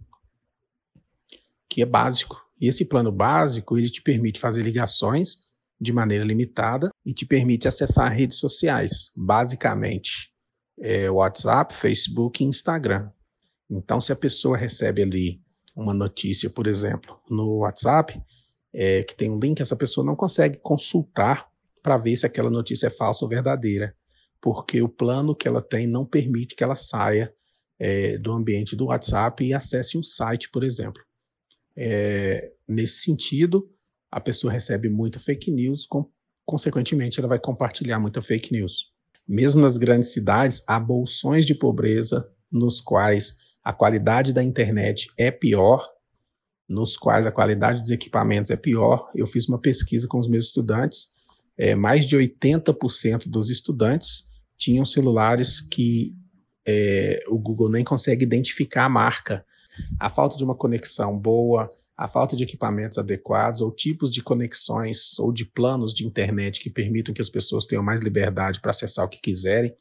[1.68, 2.43] que é básico.
[2.64, 5.40] E esse plano básico ele te permite fazer ligações
[5.82, 10.32] de maneira limitada e te permite acessar redes sociais, basicamente
[10.80, 13.12] é, WhatsApp, Facebook e Instagram.
[13.70, 15.42] Então, se a pessoa recebe ali
[15.76, 18.18] uma notícia, por exemplo, no WhatsApp,
[18.74, 21.50] é, que tem um link, essa pessoa não consegue consultar
[21.82, 23.94] para ver se aquela notícia é falsa ou verdadeira,
[24.40, 27.34] porque o plano que ela tem não permite que ela saia
[27.78, 31.04] é, do ambiente do WhatsApp e acesse um site, por exemplo.
[31.76, 33.70] É, nesse sentido,
[34.12, 36.10] a pessoa recebe muita fake news com
[36.46, 38.92] consequentemente, ela vai compartilhar muita fake news.
[39.26, 45.32] Mesmo nas grandes cidades, há bolsões de pobreza nos quais a qualidade da internet é
[45.32, 45.90] pior,
[46.68, 49.10] nos quais a qualidade dos equipamentos é pior.
[49.16, 51.14] Eu fiz uma pesquisa com os meus estudantes,
[51.58, 54.26] é, mais de 80% dos estudantes
[54.58, 56.16] tinham celulares que
[56.66, 59.46] é, o Google nem consegue identificar a marca.
[60.00, 65.18] A falta de uma conexão boa, a falta de equipamentos adequados ou tipos de conexões
[65.20, 69.06] ou de planos de internet que permitam que as pessoas tenham mais liberdade para acessar
[69.06, 69.76] o que quiserem,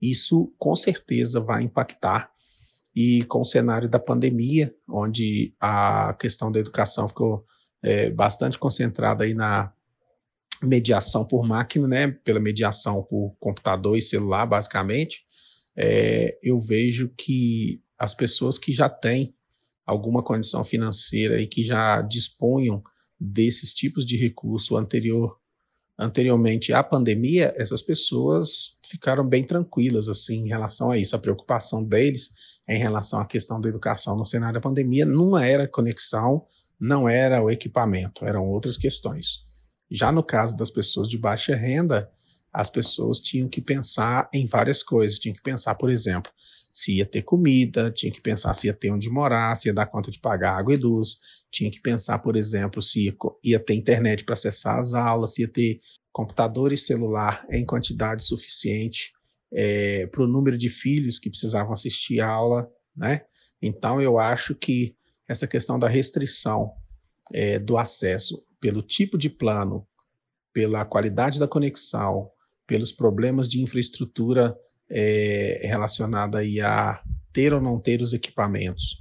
[0.00, 2.30] isso com certeza vai impactar.
[2.94, 7.44] E com o cenário da pandemia, onde a questão da educação ficou
[7.82, 9.70] é, bastante concentrada aí na
[10.62, 15.26] mediação por máquina, né, pela mediação por computador e celular, basicamente,
[15.76, 19.35] é, eu vejo que as pessoas que já têm
[19.86, 22.82] alguma condição financeira e que já disponham
[23.18, 25.38] desses tipos de recurso anterior
[25.98, 31.16] anteriormente à pandemia, essas pessoas ficaram bem tranquilas assim em relação a isso.
[31.16, 32.30] A preocupação deles
[32.68, 36.44] em relação à questão da educação no cenário da pandemia não era conexão,
[36.78, 39.46] não era o equipamento, eram outras questões.
[39.90, 42.10] Já no caso das pessoas de baixa renda,
[42.52, 45.18] as pessoas tinham que pensar em várias coisas.
[45.18, 46.32] Tinham que pensar, por exemplo,
[46.76, 49.86] se ia ter comida, tinha que pensar se ia ter onde morar, se ia dar
[49.86, 51.16] conta de pagar água e luz,
[51.50, 55.48] tinha que pensar, por exemplo, se ia ter internet para acessar as aulas, se ia
[55.48, 55.78] ter
[56.12, 59.10] computador e celular em quantidade suficiente
[59.50, 63.22] é, para o número de filhos que precisavam assistir a aula, né?
[63.62, 64.94] Então, eu acho que
[65.26, 66.72] essa questão da restrição
[67.32, 69.88] é, do acesso pelo tipo de plano,
[70.52, 72.30] pela qualidade da conexão,
[72.66, 74.54] pelos problemas de infraestrutura
[74.90, 78.98] é, relacionada aí a ter ou não ter os equipamentos,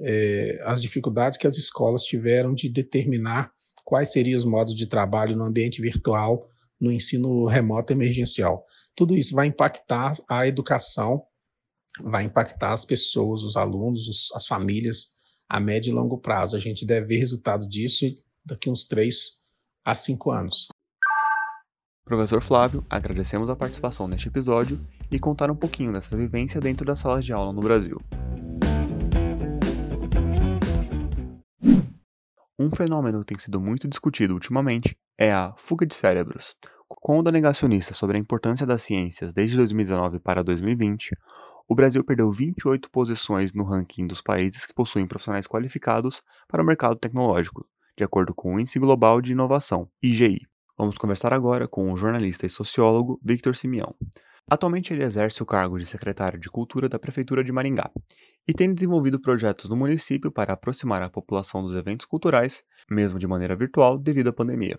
[0.00, 3.52] é, as dificuldades que as escolas tiveram de determinar
[3.84, 6.48] quais seriam os modos de trabalho no ambiente virtual
[6.80, 8.64] no ensino remoto emergencial.
[8.94, 11.22] Tudo isso vai impactar a educação,
[12.00, 15.08] vai impactar as pessoas, os alunos, os, as famílias
[15.48, 16.56] a médio e longo prazo.
[16.56, 18.04] A gente deve ver resultado disso
[18.44, 19.38] daqui uns três
[19.84, 20.68] a cinco anos.
[22.08, 27.00] Professor Flávio, agradecemos a participação neste episódio e contar um pouquinho dessa vivência dentro das
[27.00, 28.00] salas de aula no Brasil.
[32.58, 36.56] Um fenômeno que tem sido muito discutido ultimamente é a fuga de cérebros.
[36.88, 41.14] Com onda negacionista sobre a importância das ciências desde 2019 para 2020,
[41.68, 46.66] o Brasil perdeu 28 posições no ranking dos países que possuem profissionais qualificados para o
[46.66, 47.68] mercado tecnológico,
[47.98, 50.48] de acordo com o Índice Global de Inovação, IGI.
[50.78, 53.96] Vamos conversar agora com o jornalista e sociólogo Victor Simeão.
[54.48, 57.90] Atualmente ele exerce o cargo de secretário de Cultura da Prefeitura de Maringá
[58.46, 63.26] e tem desenvolvido projetos no município para aproximar a população dos eventos culturais, mesmo de
[63.26, 64.78] maneira virtual devido à pandemia.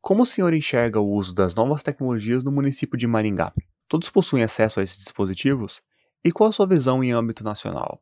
[0.00, 3.52] Como o senhor enxerga o uso das novas tecnologias no município de Maringá?
[3.88, 5.82] Todos possuem acesso a esses dispositivos?
[6.24, 8.00] E qual a sua visão em âmbito nacional?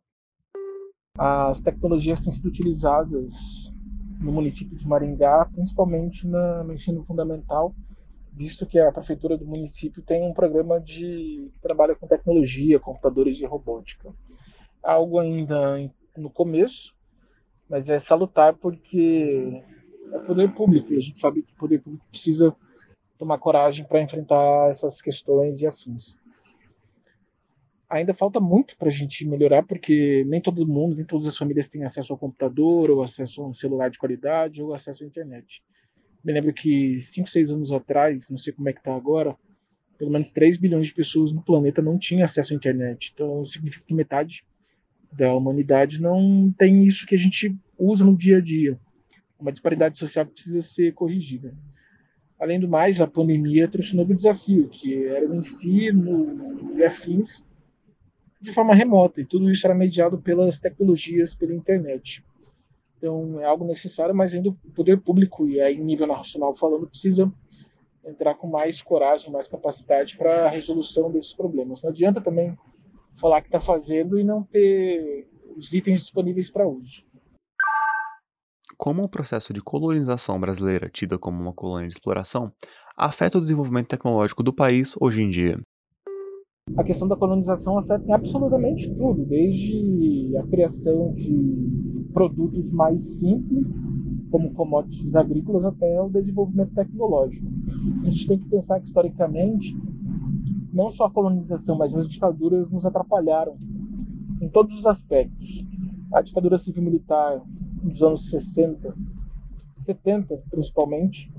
[1.18, 3.81] As tecnologias têm sido utilizadas
[4.22, 7.74] no município de Maringá, principalmente na, no ensino fundamental,
[8.32, 13.40] visto que a prefeitura do município tem um programa de que trabalha com tecnologia, computadores
[13.40, 14.11] e robótica.
[14.82, 16.94] Algo ainda no começo,
[17.68, 19.62] mas é salutar porque
[20.12, 22.54] é poder público e a gente sabe que o poder público precisa
[23.18, 26.16] tomar coragem para enfrentar essas questões e afins
[27.92, 31.68] ainda falta muito para a gente melhorar, porque nem todo mundo, nem todas as famílias
[31.68, 35.62] têm acesso ao computador, ou acesso a um celular de qualidade, ou acesso à internet.
[36.24, 39.37] Me lembro que 5, 6 anos atrás, não sei como é que está agora,
[39.98, 43.11] pelo menos 3 bilhões de pessoas no planeta não tinham acesso à internet.
[43.12, 44.44] Então, significa que metade
[45.12, 48.78] da humanidade não tem isso que a gente usa no dia a dia.
[49.38, 51.55] Uma disparidade social que precisa ser corrigida.
[52.38, 57.44] Além do mais, a pandemia trouxe um novo desafio, que era o ensino e afins,
[58.42, 62.24] de forma remota, e tudo isso era mediado pelas tecnologias, pela internet.
[62.98, 66.88] Então é algo necessário, mas ainda o poder público, e aí em nível nacional falando,
[66.88, 67.33] precisa
[68.05, 71.83] entrar com mais coragem, mais capacidade para a resolução desses problemas.
[71.83, 72.59] Não adianta também
[73.14, 77.05] falar que está fazendo e não ter os itens disponíveis para uso.
[78.76, 82.52] Como o processo de colonização brasileira, tida como uma colônia de exploração,
[82.96, 85.61] afeta o desenvolvimento tecnológico do país hoje em dia?
[86.76, 93.82] A questão da colonização afeta em absolutamente tudo, desde a criação de produtos mais simples,
[94.30, 97.48] como commodities agrícolas, até o desenvolvimento tecnológico.
[98.04, 99.76] A gente tem que pensar que, historicamente,
[100.72, 103.56] não só a colonização, mas as ditaduras nos atrapalharam
[104.40, 105.66] em todos os aspectos.
[106.12, 107.42] A ditadura civil-militar
[107.82, 108.94] dos anos 60
[109.72, 111.32] 70, principalmente,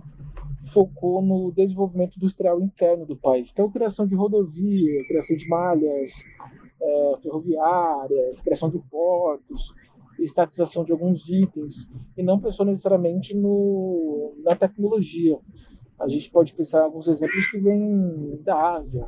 [0.72, 3.52] focou no desenvolvimento industrial interno do país.
[3.52, 6.24] Então, criação de rodovia, criação de malhas
[6.82, 9.74] é, ferroviárias, criação de portos,
[10.20, 15.38] estatização de alguns itens, e não pensou necessariamente no, na tecnologia.
[16.00, 19.06] A gente pode pensar alguns exemplos que vêm da Ásia.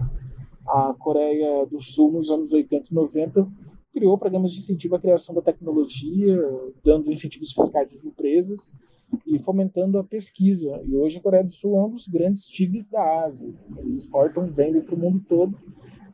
[0.67, 3.47] A Coreia do Sul, nos anos 80 e 90,
[3.93, 6.37] criou programas de incentivo à criação da tecnologia,
[6.83, 8.73] dando incentivos fiscais às empresas
[9.25, 10.81] e fomentando a pesquisa.
[10.85, 13.53] E hoje a Coreia do Sul é um dos grandes tigres da Ásia.
[13.77, 15.57] Eles exportam, vendem para o mundo todo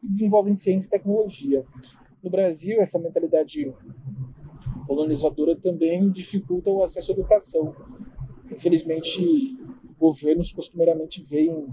[0.03, 1.65] e desenvolvem ciência e tecnologia.
[2.23, 3.73] No Brasil, essa mentalidade
[4.87, 7.75] colonizadora também dificulta o acesso à educação.
[8.51, 9.57] Infelizmente,
[9.97, 11.67] governos costumeiramente veem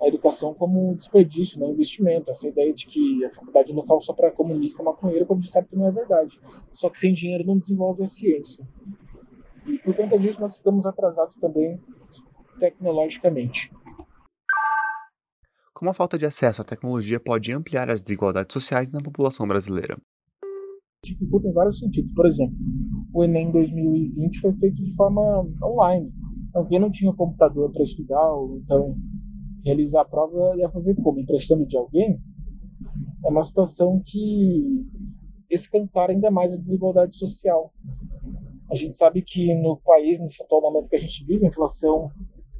[0.00, 2.30] a educação como um desperdício, não um investimento.
[2.30, 5.68] Essa ideia de que a faculdade local só para comunista maconheiro, como a gente sabe
[5.68, 6.40] que não é verdade.
[6.72, 8.66] Só que sem dinheiro não desenvolve a ciência.
[9.66, 11.80] E por conta disso nós ficamos atrasados também
[12.58, 13.70] tecnologicamente.
[15.74, 19.96] Como a falta de acesso à tecnologia pode ampliar as desigualdades sociais na população brasileira?
[21.04, 22.12] Dificulta em vários sentidos.
[22.12, 22.56] Por exemplo,
[23.12, 25.20] o Enem 2020 foi feito de forma
[25.62, 26.12] online.
[26.48, 28.96] Então, quem não tinha computador para estudar, ou então
[29.64, 31.18] realizar a prova, ia fazer como?
[31.18, 32.20] Emprestando de alguém?
[33.24, 34.86] É uma situação que
[35.50, 37.72] escancara ainda mais a desigualdade social.
[38.72, 42.10] A gente sabe que no país, nesse atual momento que a gente vive, a inflação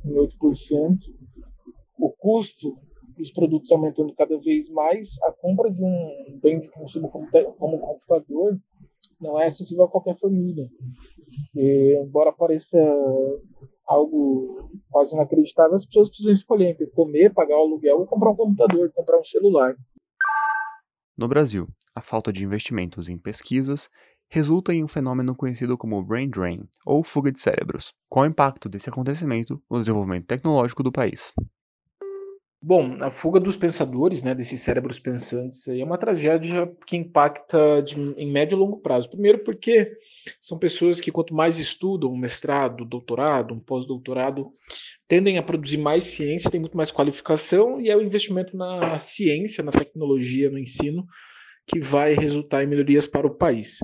[0.04, 0.98] em 8%,
[1.98, 2.76] o custo
[3.16, 7.78] dos produtos aumentando cada vez mais, a compra de um bem de consumo como, um
[7.78, 8.60] computador
[9.18, 10.66] não é acessível a qualquer família.
[11.56, 12.78] E, embora pareça
[13.86, 18.36] algo quase inacreditável, as pessoas precisam escolher entre comer, pagar o aluguel ou comprar um
[18.36, 19.74] computador, comprar um celular.
[21.16, 23.88] No Brasil, a falta de investimentos em pesquisas
[24.32, 27.92] resulta em um fenômeno conhecido como brain drain, ou fuga de cérebros.
[28.08, 31.34] Qual o impacto desse acontecimento no desenvolvimento tecnológico do país?
[32.64, 37.94] Bom, a fuga dos pensadores, né, desses cérebros pensantes, é uma tragédia que impacta de,
[38.16, 39.10] em médio e longo prazo.
[39.10, 39.92] Primeiro, porque
[40.40, 44.50] são pessoas que, quanto mais estudam, um mestrado, doutorado, um pós-doutorado,
[45.06, 49.62] tendem a produzir mais ciência, têm muito mais qualificação, e é o investimento na ciência,
[49.62, 51.04] na tecnologia, no ensino,
[51.66, 53.80] que vai resultar em melhorias para o país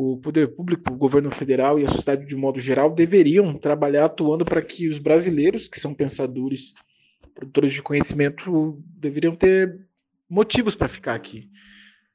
[0.00, 4.44] o poder público, o governo federal e a sociedade de modo geral deveriam trabalhar atuando
[4.44, 6.72] para que os brasileiros, que são pensadores,
[7.34, 9.88] produtores de conhecimento, deveriam ter
[10.30, 11.50] motivos para ficar aqui,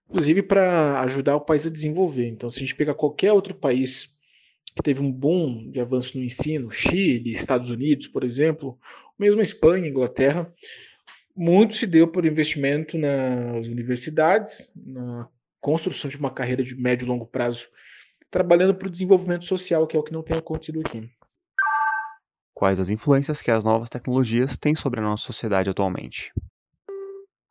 [0.08, 2.30] inclusive para ajudar o país a desenvolver.
[2.30, 4.18] Então, se a gente pegar qualquer outro país
[4.74, 8.80] que teve um boom de avanço no ensino, Chile, Estados Unidos, por exemplo,
[9.20, 10.50] mesmo a Espanha, Inglaterra,
[11.36, 15.28] muito se deu por investimento nas universidades, na
[15.64, 17.68] construção de uma carreira de médio e longo prazo,
[18.30, 21.10] trabalhando para o desenvolvimento social, que é o que não tem acontecido aqui.
[22.54, 26.34] Quais as influências que as novas tecnologias têm sobre a nossa sociedade atualmente?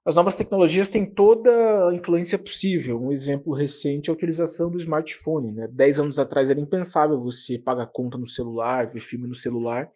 [0.05, 3.01] As novas tecnologias têm toda a influência possível.
[3.01, 5.53] Um exemplo recente é a utilização do smartphone.
[5.53, 5.69] Né?
[5.73, 9.89] Dez anos atrás era impensável você pagar conta no celular, ver filme no celular.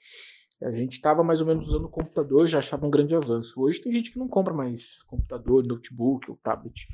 [0.62, 3.60] A gente estava mais ou menos usando o computador, já achava um grande avanço.
[3.60, 6.86] Hoje tem gente que não compra mais computador, notebook ou tablet,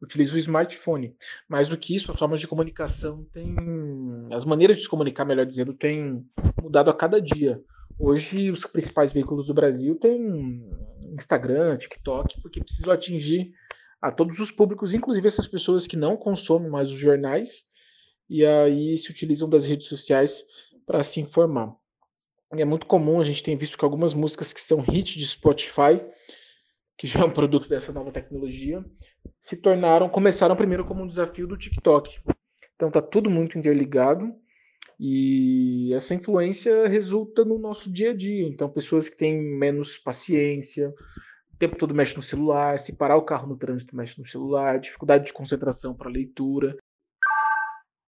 [0.00, 1.14] utiliza o smartphone.
[1.46, 3.54] Mais do que isso, as formas de comunicação têm.
[4.32, 6.26] As maneiras de se comunicar, melhor dizendo, têm
[6.62, 7.62] mudado a cada dia.
[7.98, 10.66] Hoje, os principais veículos do Brasil têm
[11.12, 13.52] Instagram, TikTok, porque precisam atingir
[14.00, 17.66] a todos os públicos, inclusive essas pessoas que não consomem mais os jornais,
[18.30, 20.42] e aí se utilizam das redes sociais
[20.86, 21.79] para se informar
[22.58, 26.00] é muito comum, a gente tem visto que algumas músicas que são hits de Spotify,
[26.96, 28.84] que já é um produto dessa nova tecnologia,
[29.40, 32.20] se tornaram, começaram primeiro como um desafio do TikTok.
[32.74, 34.34] Então tá tudo muito interligado
[34.98, 38.46] e essa influência resulta no nosso dia a dia.
[38.46, 40.92] Então pessoas que têm menos paciência,
[41.54, 44.80] o tempo todo mexe no celular, se parar o carro no trânsito mexe no celular,
[44.80, 46.76] dificuldade de concentração para leitura.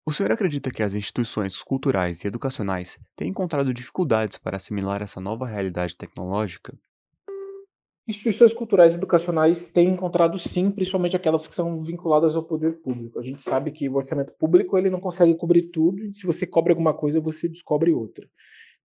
[0.05, 5.21] O senhor acredita que as instituições culturais e educacionais têm encontrado dificuldades para assimilar essa
[5.21, 6.77] nova realidade tecnológica?
[8.09, 13.21] Instituições culturais e educacionais têm encontrado sim, principalmente aquelas que são vinculadas ao poder público.
[13.21, 16.49] A gente sabe que o orçamento público ele não consegue cobrir tudo, e se você
[16.49, 18.29] cobre alguma coisa, você descobre outra.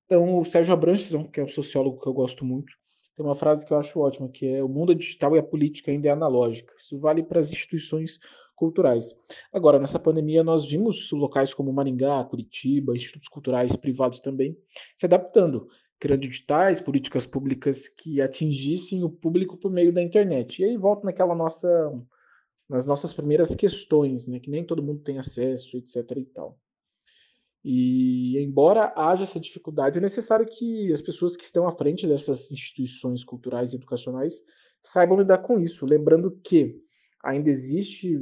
[0.06, 2.72] Então, o Sérgio Abranches, que é um sociólogo que eu gosto muito,
[3.16, 5.44] tem uma frase que eu acho ótima, que é o mundo é digital e a
[5.44, 6.72] política ainda é analógica.
[6.78, 8.20] Isso vale para as instituições
[8.58, 9.16] culturais.
[9.54, 14.58] Agora, nessa pandemia, nós vimos locais como Maringá, Curitiba, institutos culturais privados também
[14.96, 20.62] se adaptando, criando editais, políticas públicas que atingissem o público por meio da internet.
[20.62, 21.68] E aí volta naquela nossa
[22.68, 26.60] nas nossas primeiras questões, né, que nem todo mundo tem acesso, etc e tal.
[27.64, 32.52] E, embora haja essa dificuldade, é necessário que as pessoas que estão à frente dessas
[32.52, 34.42] instituições culturais e educacionais
[34.82, 35.86] saibam lidar com isso.
[35.86, 36.82] Lembrando que
[37.24, 38.18] ainda existe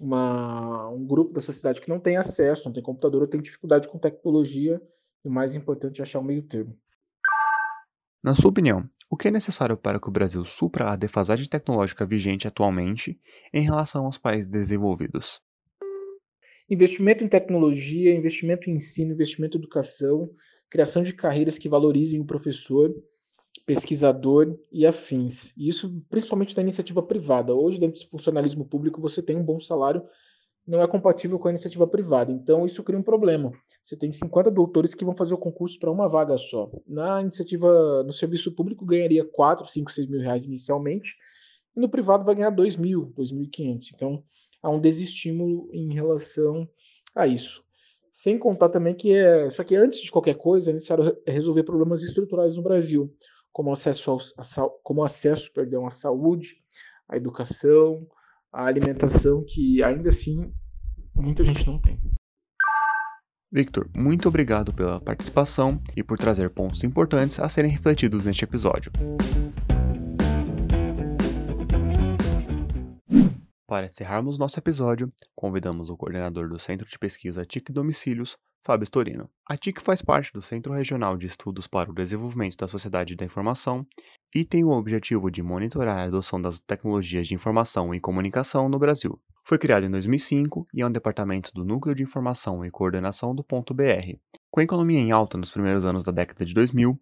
[0.00, 3.88] uma, um grupo da sociedade que não tem acesso, não tem computador, ou tem dificuldade
[3.88, 4.80] com tecnologia,
[5.24, 6.76] e o mais importante é achar um meio termo.
[8.22, 12.06] Na sua opinião, o que é necessário para que o Brasil supra a defasagem tecnológica
[12.06, 13.20] vigente atualmente
[13.52, 15.40] em relação aos países desenvolvidos?
[16.70, 20.30] Investimento em tecnologia, investimento em ensino, investimento em educação,
[20.70, 22.90] criação de carreiras que valorizem o professor,
[23.66, 25.52] pesquisador e afins.
[25.56, 27.54] Isso principalmente da iniciativa privada.
[27.54, 30.02] Hoje, dentro do funcionalismo público, você tem um bom salário,
[30.66, 32.30] não é compatível com a iniciativa privada.
[32.32, 33.52] Então, isso cria um problema.
[33.82, 36.70] Você tem 50 doutores que vão fazer o concurso para uma vaga só.
[36.86, 41.16] Na iniciativa, no serviço público, ganharia 4, 5, 6 mil reais inicialmente,
[41.76, 43.86] e no privado vai ganhar 2 mil, 2.500.
[43.94, 44.22] Então,
[44.62, 46.68] há um desestímulo em relação
[47.14, 47.64] a isso.
[48.10, 49.48] Sem contar também que é.
[49.50, 53.12] Só que antes de qualquer coisa, é necessário resolver problemas estruturais no Brasil
[53.52, 56.48] como acesso, ao, a, como acesso perdão, à saúde,
[57.08, 58.06] à educação,
[58.52, 60.52] à alimentação, que ainda assim
[61.14, 62.00] muita gente não tem.
[63.54, 68.90] Victor, muito obrigado pela participação e por trazer pontos importantes a serem refletidos neste episódio.
[73.66, 79.28] Para encerrarmos nosso episódio, convidamos o coordenador do Centro de Pesquisa TIC Domicílios, Fábio Storino.
[79.48, 83.24] A TIC faz parte do Centro Regional de Estudos para o Desenvolvimento da Sociedade da
[83.24, 83.84] Informação
[84.32, 88.78] e tem o objetivo de monitorar a adoção das tecnologias de informação e comunicação no
[88.78, 89.20] Brasil.
[89.44, 93.42] Foi criado em 2005 e é um departamento do Núcleo de Informação e Coordenação do
[93.42, 94.16] Ponto BR.
[94.48, 96.96] Com a economia em alta nos primeiros anos da década de 2000,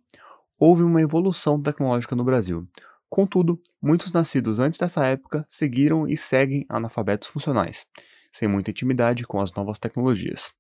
[0.59, 2.67] houve uma evolução tecnológica no Brasil.
[3.11, 7.85] Contudo, muitos nascidos antes dessa época seguiram e seguem analfabetos funcionais,
[8.33, 10.55] sem muita intimidade com as novas tecnologias.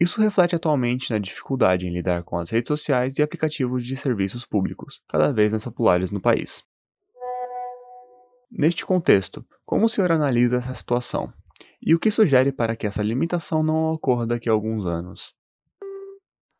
[0.00, 4.46] Isso reflete atualmente na dificuldade em lidar com as redes sociais e aplicativos de serviços
[4.46, 6.62] públicos, cada vez mais populares no país.
[8.48, 11.32] Neste contexto, como o senhor analisa essa situação?
[11.82, 15.34] E o que sugere para que essa limitação não ocorra daqui a alguns anos?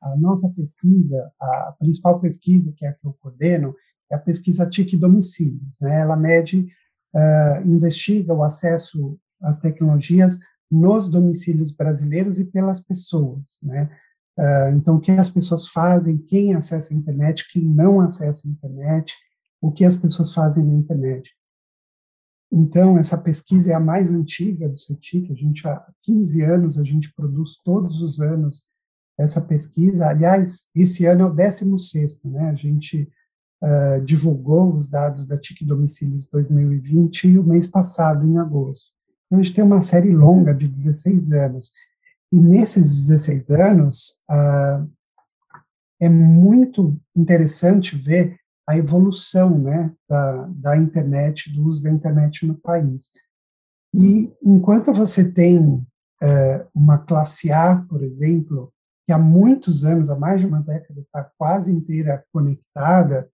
[0.03, 3.73] A nossa pesquisa, a principal pesquisa que é a que eu coordeno,
[4.11, 5.79] é a pesquisa TIC Domicílios.
[5.81, 6.01] Né?
[6.01, 6.67] Ela mede,
[7.15, 10.39] uh, investiga o acesso às tecnologias
[10.71, 13.91] nos domicílios brasileiros e pelas pessoas, né?
[14.39, 18.51] Uh, então, o que as pessoas fazem, quem acessa a internet, quem não acessa a
[18.51, 19.13] internet,
[19.61, 21.33] o que as pessoas fazem na internet.
[22.51, 26.85] Então, essa pesquisa é a mais antiga do CETIC, a gente há 15 anos, a
[26.85, 28.63] gente produz todos os anos
[29.19, 30.07] essa pesquisa.
[30.07, 32.51] Aliás, esse ano é o 16º, né?
[32.51, 33.11] A gente
[33.63, 38.93] uh, divulgou os dados da TIC Domicílios 2020 o mês passado, em agosto.
[39.29, 41.71] Então, a gente tem uma série longa de 16 anos.
[42.33, 44.85] E nesses 16 anos, ah,
[46.01, 52.55] é muito interessante ver a evolução né, da, da internet, do uso da internet no
[52.55, 53.11] país.
[53.95, 55.83] E enquanto você tem
[56.23, 58.73] é, uma classe A, por exemplo,
[59.07, 63.31] que há muitos anos, há mais de uma década, está quase inteira conectada,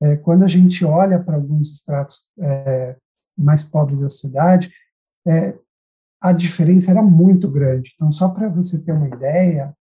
[0.00, 2.96] é, quando a gente olha para alguns estratos é,
[3.36, 4.70] mais pobres da sociedade,
[5.26, 5.58] é,
[6.20, 7.92] a diferença era muito grande.
[7.94, 9.76] Então, só para você ter uma ideia,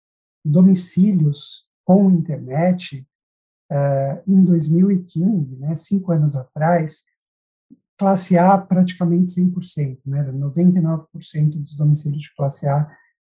[0.43, 3.07] domicílios com internet,
[3.71, 7.05] é, em 2015, né, cinco anos atrás,
[7.97, 12.89] classe A praticamente 100%, né, 99% dos domicílios de classe A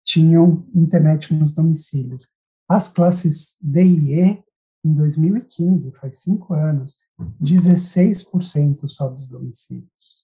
[0.05, 2.29] tinham internet nos domicílios.
[2.67, 4.43] As classes D e E,
[4.85, 6.97] em 2015, faz cinco anos,
[7.41, 10.22] 16% só dos domicílios.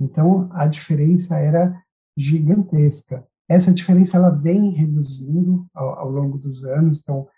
[0.00, 1.82] Então, a diferença era
[2.16, 3.26] gigantesca.
[3.48, 7.00] Essa diferença ela vem reduzindo ao, ao longo dos anos.
[7.00, 7.28] Então,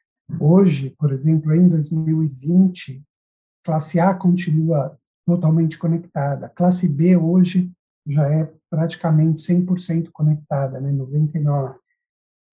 [0.40, 3.02] hoje, por exemplo, em 2020,
[3.64, 6.48] classe A continua totalmente conectada.
[6.48, 7.70] Classe B hoje
[8.06, 11.78] já é praticamente 100% conectada, né, 99.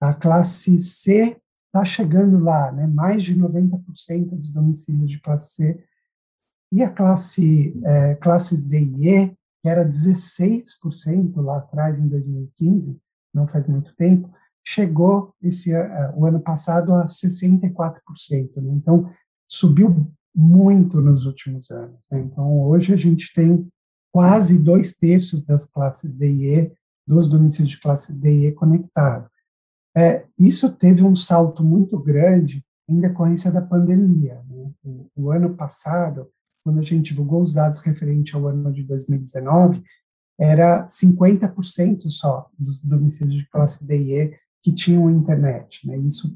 [0.01, 1.38] A classe C
[1.68, 5.84] está chegando lá, né, mais de 90% dos domicílios de classe C.
[6.74, 13.01] E a classe é, classes D e E que era 16% lá atrás, em 2015,
[13.34, 14.32] não faz muito tempo,
[14.63, 17.97] chegou esse uh, o ano passado a 64%.
[18.57, 18.74] Né?
[18.76, 19.09] Então,
[19.49, 22.05] subiu muito nos últimos anos.
[22.11, 22.20] Né?
[22.20, 23.68] Então, hoje a gente tem
[24.13, 26.72] quase dois terços das classes D e E,
[27.07, 29.32] dos domicílios de classe D e E conectados.
[29.97, 34.43] É, isso teve um salto muito grande em decorrência da pandemia.
[34.47, 34.72] Né?
[34.84, 36.30] O, o ano passado,
[36.66, 39.84] quando a gente divulgou os dados referentes ao ano de 2019,
[40.39, 45.88] era 50% só dos domicílios de classe D e E que tinham internet.
[45.88, 45.95] Né?
[45.99, 46.36] Isso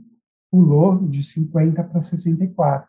[0.51, 2.87] pulou de 50 para 64.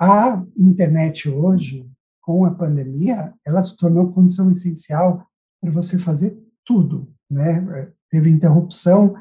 [0.00, 1.90] A internet hoje,
[2.22, 5.26] com a pandemia, ela se tornou condição essencial
[5.60, 7.92] para você fazer tudo, né?
[8.10, 9.14] Teve interrupção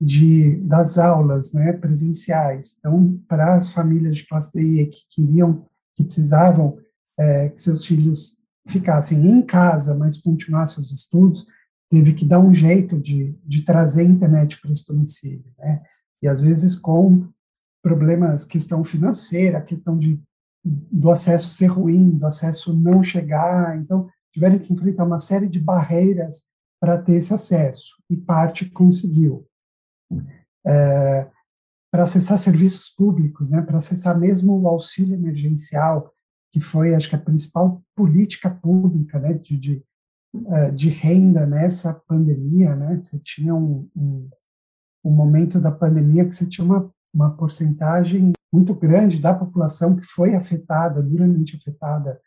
[0.00, 2.76] de das aulas, né, presenciais.
[2.78, 5.66] Então, para as famílias de classe D que queriam,
[5.96, 6.78] que precisavam
[7.18, 8.36] é, que seus filhos
[8.66, 11.46] ficassem em casa, mas continuassem os estudos,
[11.90, 15.82] teve que dar um jeito de, de trazer a internet para esse domicílio, né?
[16.22, 17.28] E às vezes com
[17.82, 20.20] problemas, questão financeira, questão de
[20.64, 25.60] do acesso ser ruim, do acesso não chegar, então tiveram que enfrentar uma série de
[25.60, 26.44] barreiras
[26.80, 29.46] para ter esse acesso, e parte conseguiu.
[30.66, 31.30] É,
[31.94, 36.12] para acessar serviços públicos, né, para acessar mesmo o auxílio emergencial,
[36.50, 39.84] que foi, acho que, a principal política pública né, de, de,
[40.48, 42.74] é, de renda nessa pandemia.
[42.74, 44.28] Né, você tinha um, um,
[45.04, 50.04] um momento da pandemia que você tinha uma, uma porcentagem muito grande da população que
[50.04, 52.20] foi afetada, duramente afetada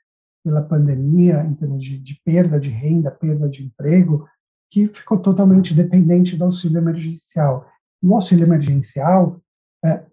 [0.45, 4.25] pela pandemia, em termos de, de perda de renda, perda de emprego,
[4.71, 7.69] que ficou totalmente dependente do auxílio emergencial.
[8.01, 9.41] O auxílio emergencial,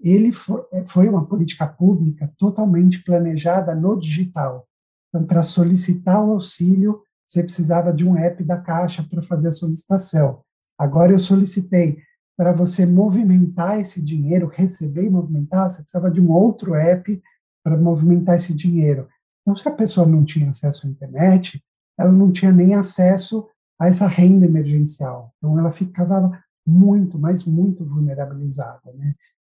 [0.00, 0.30] ele
[0.72, 4.66] é, foi uma política pública totalmente planejada no digital.
[5.08, 9.52] Então, para solicitar o auxílio, você precisava de um app da Caixa para fazer a
[9.52, 10.42] solicitação.
[10.78, 11.98] Agora eu solicitei
[12.36, 17.22] para você movimentar esse dinheiro, receber e movimentar, você precisava de um outro app
[17.62, 19.08] para movimentar esse dinheiro.
[19.42, 21.62] Então, se a pessoa não tinha acesso à internet,
[21.98, 23.46] ela não tinha nem acesso
[23.78, 25.32] a essa renda emergencial.
[25.38, 28.92] Então, ela ficava muito, mas muito vulnerabilizada.
[28.94, 29.14] Né?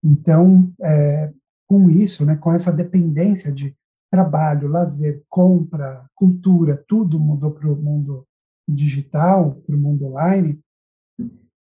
[0.05, 1.33] Então, é,
[1.67, 3.75] com isso, né, com essa dependência de
[4.11, 8.25] trabalho, lazer, compra, cultura, tudo mudou para o mundo
[8.69, 10.59] digital, para o mundo online,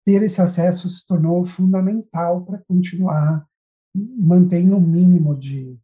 [0.04, 3.46] ter esse acesso se tornou fundamental para continuar
[3.94, 5.78] mantendo o mínimo de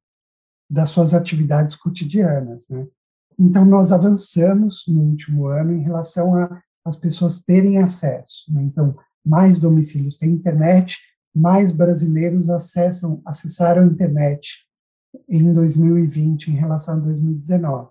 [0.69, 2.87] das suas atividades cotidianas, né?
[3.37, 8.53] Então, nós avançamos no último ano em relação a as pessoas terem acesso.
[8.53, 8.63] Né?
[8.63, 10.99] Então, mais domicílios têm internet,
[11.35, 14.67] mais brasileiros acessam, acessaram a internet
[15.29, 17.91] em 2020 em relação a 2019.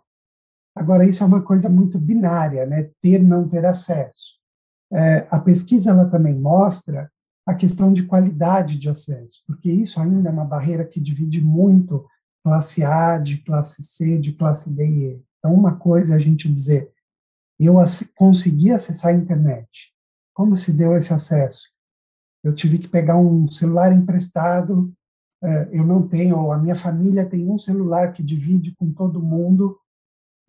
[0.75, 2.89] Agora, isso é uma coisa muito binária, né?
[3.01, 4.39] ter não ter acesso.
[4.91, 7.11] É, a pesquisa ela também mostra
[7.45, 12.05] a questão de qualidade de acesso, porque isso ainda é uma barreira que divide muito
[12.43, 15.23] classe A de classe C, de classe D e E.
[15.39, 16.91] Então, uma coisa é a gente dizer,
[17.59, 17.75] eu
[18.15, 19.67] consegui acessar a internet.
[20.33, 21.63] Como se deu esse acesso?
[22.43, 24.91] Eu tive que pegar um celular emprestado,
[25.43, 29.77] eh, eu não tenho, a minha família tem um celular que divide com todo mundo,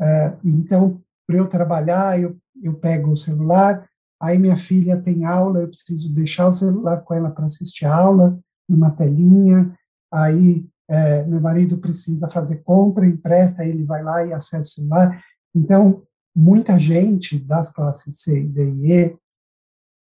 [0.01, 3.89] eh, então, para eu trabalhar, eu, eu pego o celular,
[4.21, 7.95] aí minha filha tem aula, eu preciso deixar o celular com ela para assistir a
[7.95, 8.39] aula,
[8.69, 9.75] numa telinha,
[10.13, 15.23] aí é, meu marido precisa fazer compra, empresta, ele vai lá e acessa o celular.
[15.55, 16.03] Então,
[16.35, 19.17] muita gente das classes C, D e E,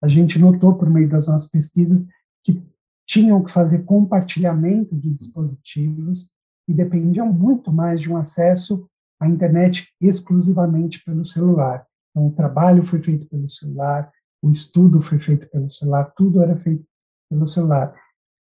[0.02, 2.08] a gente notou por meio das nossas pesquisas
[2.44, 2.64] que
[3.08, 6.30] tinham que fazer compartilhamento de dispositivos
[6.68, 8.88] e dependiam muito mais de um acesso
[9.20, 11.86] à internet exclusivamente pelo celular.
[12.12, 14.10] Então, o trabalho foi feito pelo celular,
[14.42, 16.86] o estudo foi feito pelo celular, tudo era feito
[17.30, 17.94] pelo celular.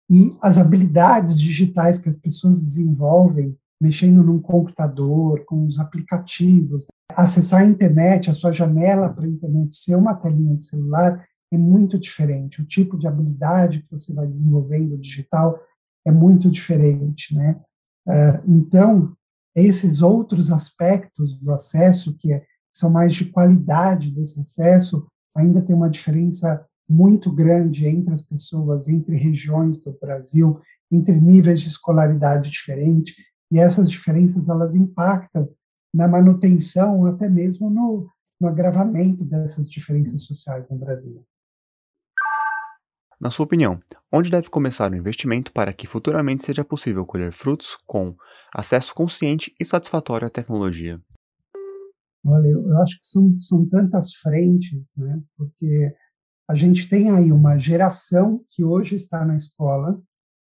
[0.10, 7.62] E as habilidades digitais que as pessoas desenvolvem mexendo num computador, com os aplicativos, acessar
[7.62, 11.98] a internet, a sua janela para a internet ser uma telinha de celular é muito
[12.00, 12.62] diferente.
[12.62, 15.60] O tipo de habilidade que você vai desenvolvendo digital
[16.06, 17.60] é muito diferente, né?
[18.08, 19.16] Uh, então,
[19.56, 25.76] esses outros aspectos do acesso, que é, são mais de qualidade desse acesso, ainda tem
[25.76, 30.60] uma diferença muito grande entre as pessoas, entre regiões do Brasil,
[30.92, 33.16] entre níveis de escolaridade diferente,
[33.52, 35.50] e essas diferenças elas impactam
[35.94, 41.26] na manutenção, até mesmo no, no agravamento dessas diferenças sociais no Brasil.
[43.20, 43.80] Na sua opinião,
[44.12, 48.16] onde deve começar o investimento para que futuramente seja possível colher frutos com
[48.54, 51.00] acesso consciente e satisfatório à tecnologia?
[52.26, 55.22] Olha, eu acho que são, são tantas frentes, né?
[55.38, 55.94] Porque
[56.48, 60.02] a gente tem aí uma geração que hoje está na escola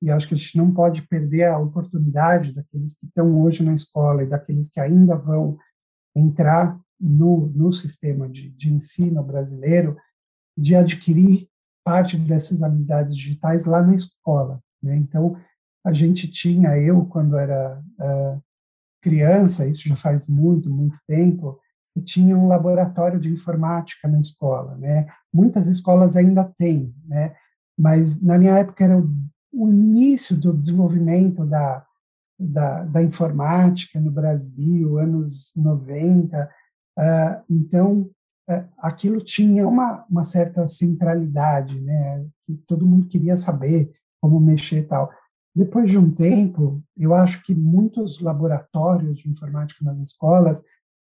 [0.02, 3.74] e acho que a gente não pode perder a oportunidade daqueles que estão hoje na
[3.74, 5.56] escola e daqueles que ainda vão
[6.14, 9.96] entrar no, no sistema de, de ensino brasileiro,
[10.56, 11.48] de adquirir
[11.86, 14.60] parte dessas habilidades digitais lá na escola.
[14.82, 14.96] Né?
[14.96, 15.36] Então,
[15.86, 18.42] a gente tinha, eu, quando era uh,
[19.00, 21.60] criança, isso já faz muito, muito tempo,
[22.04, 24.74] tinha um laboratório de informática na escola.
[24.74, 25.06] Né?
[25.32, 27.36] Muitas escolas ainda têm, né?
[27.78, 29.08] mas na minha época era o,
[29.52, 31.86] o início do desenvolvimento da,
[32.36, 36.48] da, da, informática no Brasil, anos 90, uh,
[36.98, 38.10] ah, então
[38.78, 44.82] aquilo tinha uma, uma certa centralidade, né, que todo mundo queria saber como mexer e
[44.84, 45.10] tal.
[45.54, 50.62] Depois de um tempo, eu acho que muitos laboratórios de informática nas escolas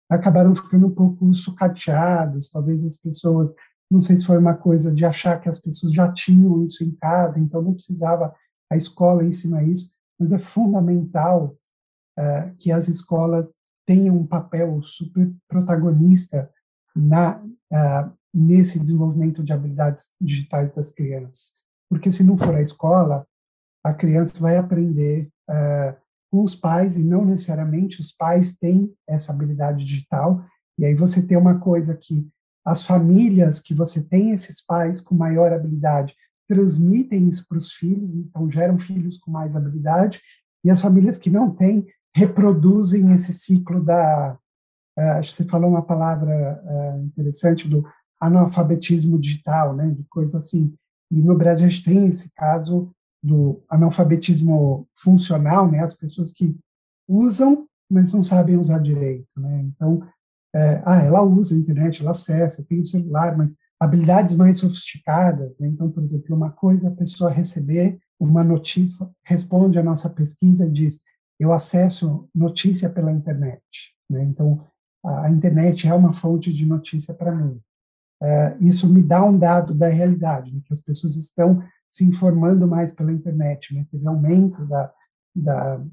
[0.09, 3.53] acabaram ficando um pouco sucateados, talvez as pessoas,
[3.89, 6.91] não sei se foi uma coisa de achar que as pessoas já tinham isso em
[6.91, 8.33] casa, então não precisava
[8.71, 11.55] a escola ensinar isso, mas é fundamental
[12.17, 13.53] uh, que as escolas
[13.85, 16.49] tenham um papel super protagonista
[16.95, 21.59] na, uh, nesse desenvolvimento de habilidades digitais das crianças.
[21.89, 23.25] Porque se não for a escola,
[23.83, 25.95] a criança vai aprender uh,
[26.31, 30.43] com os pais e não necessariamente os pais têm essa habilidade digital.
[30.77, 32.27] E aí você tem uma coisa que
[32.65, 36.13] as famílias que você tem esses pais com maior habilidade
[36.47, 40.19] transmitem isso para os filhos, então geram filhos com mais habilidade,
[40.63, 44.37] e as famílias que não têm reproduzem esse ciclo da.
[44.99, 47.85] Uh, você falou uma palavra uh, interessante do
[48.19, 50.73] analfabetismo digital, né, de coisa assim.
[51.11, 52.91] E no Brasil a gente tem esse caso
[53.23, 56.55] do analfabetismo funcional, né, as pessoas que
[57.07, 60.01] usam, mas não sabem usar direito, né, então,
[60.53, 65.59] é, ah, ela usa a internet, ela acessa, tem o celular, mas habilidades mais sofisticadas,
[65.59, 70.09] né, então, por exemplo, uma coisa é a pessoa receber uma notícia, responde a nossa
[70.09, 70.99] pesquisa e diz,
[71.39, 73.61] eu acesso notícia pela internet,
[74.09, 74.65] né, então,
[75.23, 77.59] a internet é uma fonte de notícia para mim.
[78.21, 82.67] É, isso me dá um dado da realidade, né, que as pessoas estão se informando
[82.67, 83.85] mais pela internet, né?
[83.89, 84.93] teve aumento da,
[85.35, 85.83] da,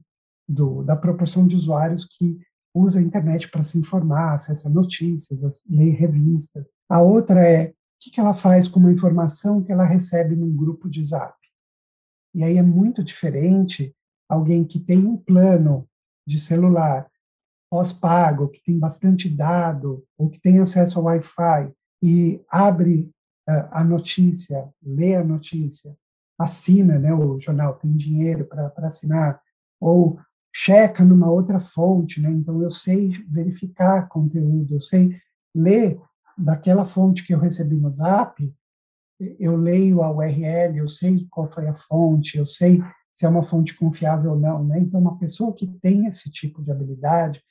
[0.46, 2.38] do, da proporção de usuários que
[2.74, 6.70] usa a internet para se informar, acessa notícias, lê revistas.
[6.88, 10.54] A outra é o que, que ela faz com uma informação que ela recebe num
[10.54, 11.34] grupo de zap.
[12.34, 13.96] E aí é muito diferente
[14.28, 15.88] alguém que tem um plano
[16.26, 17.08] de celular
[17.76, 21.70] pós-pago, que tem bastante dado, ou que tem acesso ao Wi-Fi,
[22.02, 23.10] e abre
[23.70, 25.94] a notícia, lê a notícia,
[26.38, 29.38] assina né, o jornal, tem dinheiro para assinar,
[29.78, 30.18] ou
[30.54, 32.30] checa numa outra fonte, né?
[32.30, 35.14] então eu sei verificar conteúdo, eu sei
[35.54, 36.00] ler
[36.36, 38.42] daquela fonte que eu recebi no Zap,
[39.38, 43.42] eu leio a URL, eu sei qual foi a fonte, eu sei se é uma
[43.42, 44.78] fonte confiável ou não, né?
[44.78, 47.42] Então, uma pessoa que tem esse tipo de habilidade,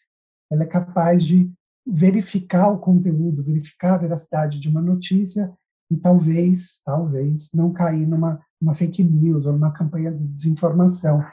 [0.51, 1.51] ela é capaz de
[1.85, 5.51] verificar o conteúdo, verificar a veracidade de uma notícia
[5.91, 11.23] e talvez, talvez, não cair numa, numa fake news ou numa campanha de desinformação.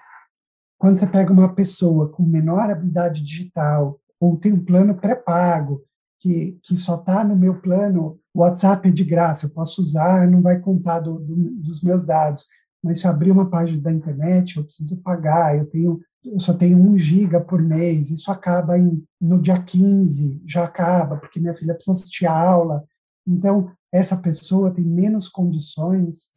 [0.79, 5.83] Quando você pega uma pessoa com menor habilidade digital ou tem um plano pré-pago,
[6.21, 10.29] que, que só está no meu plano, o WhatsApp é de graça, eu posso usar,
[10.29, 12.47] não vai contar do, do, dos meus dados.
[12.83, 16.01] Mas se eu abrir uma página da internet, eu preciso pagar, eu tenho
[16.39, 21.41] só tenho um giga por mês, isso acaba em, no dia 15, já acaba, porque
[21.41, 22.85] minha filha precisa assistir a aula.
[23.27, 26.31] Então, essa pessoa tem menos condições,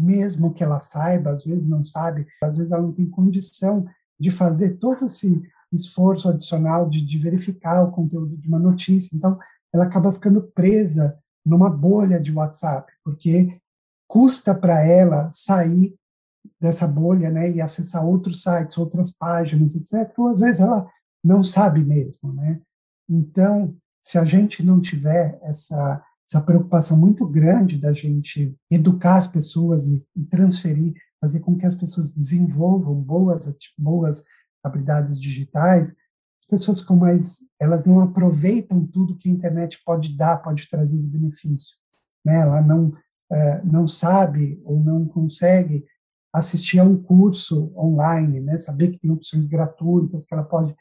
[0.00, 3.86] mesmo que ela saiba, às vezes não sabe, às vezes ela não tem condição
[4.18, 9.16] de fazer todo esse esforço adicional de, de verificar o conteúdo de uma notícia.
[9.16, 9.38] Então,
[9.72, 13.60] ela acaba ficando presa numa bolha de WhatsApp, porque
[14.08, 15.94] custa para ela sair
[16.60, 20.12] dessa bolha, né, e acessar outros sites, outras páginas, etc.
[20.18, 20.88] Ou às vezes ela
[21.22, 22.60] não sabe mesmo, né?
[23.08, 29.28] Então, se a gente não tiver essa essa preocupação muito grande da gente educar as
[29.28, 34.24] pessoas e, e transferir, fazer com que as pessoas desenvolvam boas boas
[34.62, 35.94] habilidades digitais,
[36.42, 40.96] as pessoas ficam mais, elas não aproveitam tudo que a internet pode dar, pode trazer
[40.96, 41.76] de benefício,
[42.24, 42.40] né?
[42.40, 42.92] Ela não
[43.30, 45.84] é, não sabe ou não consegue
[46.36, 48.58] assistir a um curso online, né?
[48.58, 50.74] Saber que tem opções gratuitas que ela pode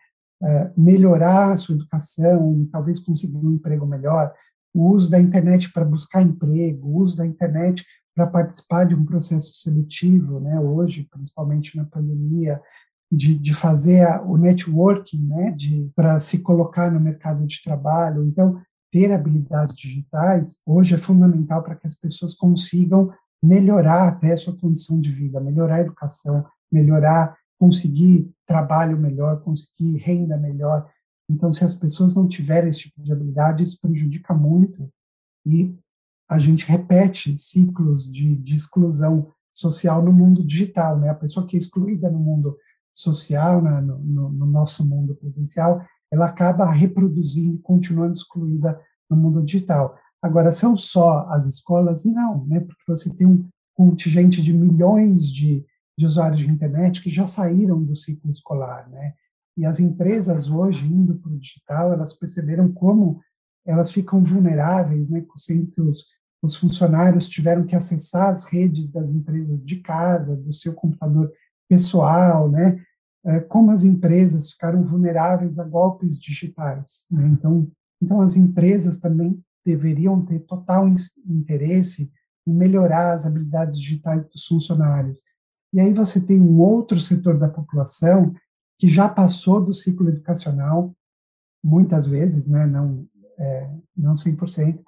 [0.44, 4.34] é, melhorar a sua educação e talvez conseguir um emprego melhor
[4.74, 9.06] o uso da internet para buscar emprego, o uso da internet para participar de um
[9.06, 12.62] processo seletivo, né, hoje, principalmente na pandemia,
[13.10, 15.56] de, de fazer a, o networking, né,
[15.96, 18.26] para se colocar no mercado de trabalho.
[18.26, 23.12] Então, ter habilidades digitais hoje é fundamental para que as pessoas consigam
[23.46, 29.98] melhorar até a sua condição de vida, melhorar a educação, melhorar, conseguir trabalho melhor, conseguir
[29.98, 30.90] renda melhor,
[31.30, 34.90] então, se as pessoas não tiverem esse tipo de habilidade, isso prejudica muito
[35.46, 35.76] e
[36.30, 41.10] a gente repete ciclos de, de exclusão social no mundo digital, né?
[41.10, 42.58] A pessoa que é excluída no mundo
[42.94, 48.80] social, no, no, nosso mundo presencial, ela acaba reproduzindo e continuando excluída
[49.10, 49.98] no mundo digital.
[50.22, 52.06] Agora, são só as escolas?
[52.06, 52.60] Não, né?
[52.60, 55.64] Porque você tem um, contingente de milhões de,
[56.00, 59.14] de usuários de internet que já saíram do ciclo escolar, né?
[59.58, 63.22] E as empresas hoje indo para o digital, elas perceberam como
[63.66, 65.24] elas ficam vulneráveis, né?
[65.38, 66.06] Sendo que os,
[66.42, 71.32] os funcionários tiveram que acessar as redes das empresas de casa, do seu computador
[71.70, 72.82] pessoal, né?
[73.26, 77.08] É, como as empresas ficaram vulneráveis a golpes digitais.
[77.10, 77.28] Né?
[77.28, 77.68] Então,
[78.02, 80.88] então, as empresas também deveriam ter total
[81.28, 82.12] interesse
[82.48, 85.18] em melhorar as habilidades digitais dos funcionários.
[85.74, 88.34] E aí você tem um outro setor da população
[88.78, 90.96] que já passou do ciclo educacional,
[91.64, 93.08] muitas vezes, né, não,
[93.38, 94.80] é, não 100%,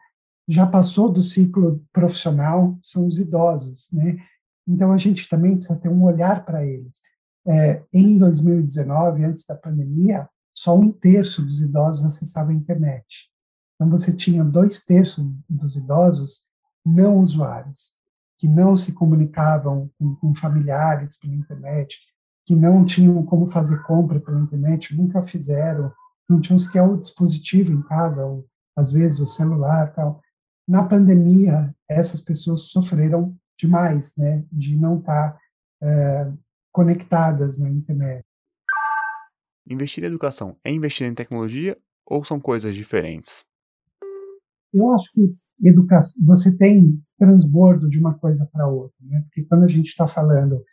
[0.47, 4.17] já passou do ciclo profissional, são os idosos, né?
[4.65, 7.01] Então a gente também precisa ter um olhar para eles.
[7.45, 13.29] É, em 2019, antes da pandemia, só um terço dos idosos acessava a internet.
[13.77, 16.47] Então, você tinha dois terços dos idosos
[16.83, 17.91] não usuários,
[18.37, 21.99] que não se comunicavam com, com familiares pela internet,
[22.45, 25.91] que não tinham como fazer compra pela internet, nunca fizeram,
[26.29, 30.21] não tinham sequer o dispositivo em casa, ou às vezes o celular, tal.
[30.67, 35.37] Na pandemia, essas pessoas sofreram demais, né, de não estar
[35.81, 36.31] é,
[36.71, 38.23] conectadas na internet.
[39.69, 43.43] Investir em educação é investir em tecnologia ou são coisas diferentes?
[44.77, 49.21] Eu acho que educação, você tem transbordo de uma coisa para outra, né?
[49.21, 50.63] Porque quando a gente está falando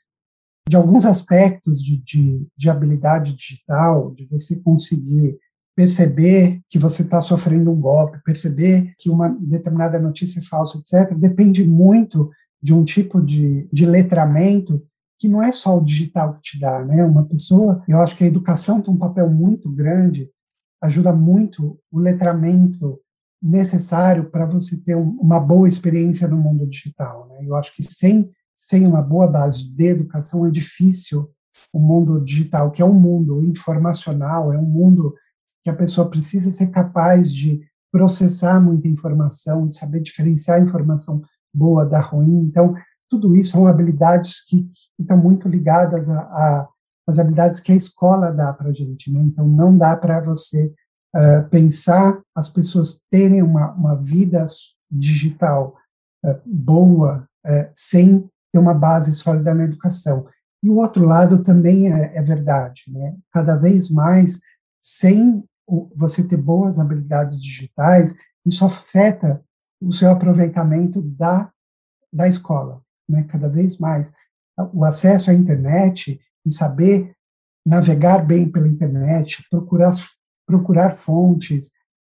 [0.68, 5.38] de alguns aspectos de, de, de, habilidade digital, de você conseguir
[5.76, 11.14] perceber que você está sofrendo um golpe, perceber que uma determinada notícia é falsa, etc.,
[11.16, 12.30] depende muito
[12.62, 14.82] de um tipo de, de letramento
[15.18, 17.04] que não é só o digital que te dá, né?
[17.04, 20.30] Uma pessoa, eu acho que a educação tem um papel muito grande,
[20.82, 22.98] ajuda muito o letramento
[23.44, 27.40] necessário para você ter um, uma boa experiência no mundo digital, né?
[27.46, 28.30] Eu acho que sem
[28.68, 31.30] sem uma boa base de educação é difícil
[31.72, 35.14] o mundo digital, que é um mundo informacional, é um mundo
[35.62, 41.22] que a pessoa precisa ser capaz de processar muita informação, de saber diferenciar a informação
[41.54, 42.40] boa da ruim.
[42.40, 42.74] Então,
[43.08, 46.08] tudo isso são habilidades que, que estão muito ligadas
[47.06, 49.12] às habilidades que a escola dá para a gente.
[49.12, 49.20] Né?
[49.22, 50.72] Então, não dá para você
[51.14, 54.44] uh, pensar as pessoas terem uma, uma vida
[54.90, 55.76] digital
[56.24, 60.26] uh, boa uh, sem ter uma base sólida na educação.
[60.62, 62.84] E o outro lado também é, é verdade.
[62.88, 63.16] Né?
[63.32, 64.40] Cada vez mais,
[64.82, 68.14] sem o, você ter boas habilidades digitais,
[68.46, 69.42] isso afeta
[69.80, 71.50] o seu aproveitamento da,
[72.12, 74.12] da escola né, cada vez mais.
[74.72, 77.14] O acesso à internet e saber
[77.66, 79.90] navegar bem pela internet, procurar,
[80.46, 81.70] procurar fontes,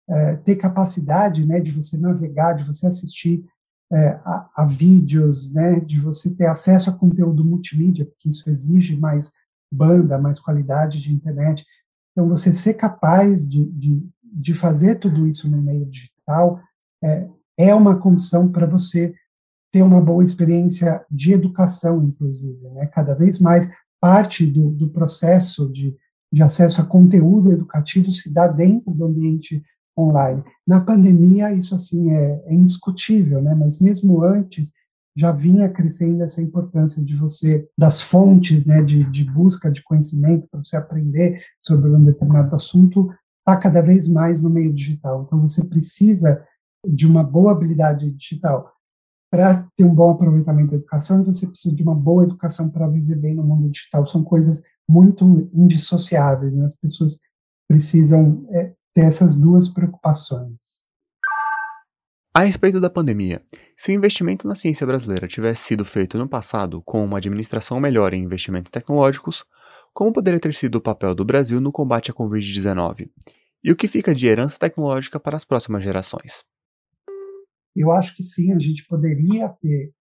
[0.10, 3.46] é, ter capacidade né, de você navegar, de você assistir
[3.92, 8.98] é, a, a, vídeos, né, de você ter acesso a conteúdo multimídia, porque isso exige
[8.98, 9.32] mais
[9.72, 11.66] banda, mais qualidade de internet.
[12.12, 16.60] Então, você ser capaz de, de, de fazer tudo isso no meio digital
[17.04, 19.14] é, é uma condição para você
[19.72, 22.70] ter uma boa experiência de educação, inclusive.
[22.70, 22.86] Né?
[22.88, 25.96] Cada vez mais parte do, do processo de,
[26.34, 29.64] de acesso a conteúdo educativo se dá dentro do ambiente
[29.96, 30.44] online.
[30.66, 33.54] Na pandemia, isso assim é, é indiscutível, né?
[33.54, 34.74] mas mesmo antes
[35.16, 40.48] já vinha crescendo essa importância de você, das fontes né, de, de busca de conhecimento
[40.50, 45.22] para você aprender sobre um determinado assunto, está cada vez mais no meio digital.
[45.28, 46.44] Então, você precisa
[46.84, 48.73] de uma boa habilidade digital
[49.34, 53.16] para ter um bom aproveitamento da educação, você precisa de uma boa educação para viver
[53.16, 54.06] bem no mundo digital.
[54.06, 56.66] São coisas muito indissociáveis, né?
[56.66, 57.18] as pessoas
[57.68, 60.84] precisam é, ter essas duas preocupações.
[62.32, 63.42] A respeito da pandemia,
[63.76, 68.14] se o investimento na ciência brasileira tivesse sido feito no passado com uma administração melhor
[68.14, 69.44] em investimentos tecnológicos,
[69.96, 73.10] como poderia ter sido o papel do Brasil no combate à Covid-19?
[73.64, 76.44] E o que fica de herança tecnológica para as próximas gerações?
[77.76, 79.94] Eu acho que sim, a gente poderia ter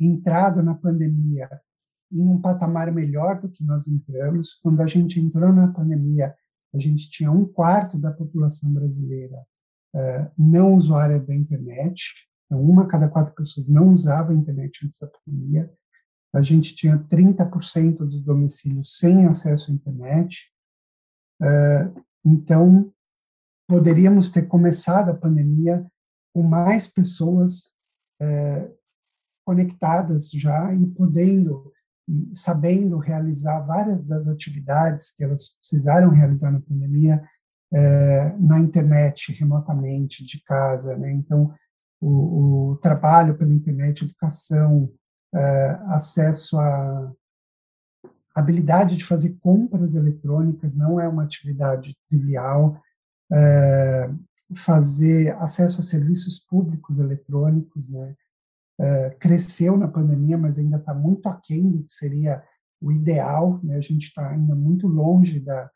[0.00, 1.48] entrado na pandemia
[2.10, 4.54] em um patamar melhor do que nós entramos.
[4.54, 6.34] Quando a gente entrou na pandemia,
[6.74, 9.36] a gente tinha um quarto da população brasileira
[9.94, 12.28] uh, não usuária da internet.
[12.46, 15.70] Então, uma cada quatro pessoas não usava a internet antes da pandemia.
[16.32, 20.50] A gente tinha 30% dos domicílios sem acesso à internet.
[21.40, 22.92] Uh, então,
[23.66, 25.86] poderíamos ter começado a pandemia
[26.38, 27.74] com mais pessoas
[28.22, 28.70] é,
[29.44, 31.72] conectadas já e podendo,
[32.08, 37.20] e sabendo realizar várias das atividades que elas precisaram realizar na pandemia
[37.74, 40.96] é, na internet, remotamente, de casa.
[40.96, 41.10] Né?
[41.10, 41.52] Então,
[42.00, 44.84] o, o, trabalho pela internet, educação,
[45.34, 47.12] uh, acesso a
[48.32, 52.80] habilidade de fazer compras eletrônicas não é uma atividade trivial,
[53.32, 58.14] uh, fazer acesso a serviços públicos eletrônicos, né,
[58.80, 62.42] uh, cresceu na pandemia, mas ainda está muito aquém do que seria
[62.80, 65.70] o ideal, né, a gente está ainda muito longe da,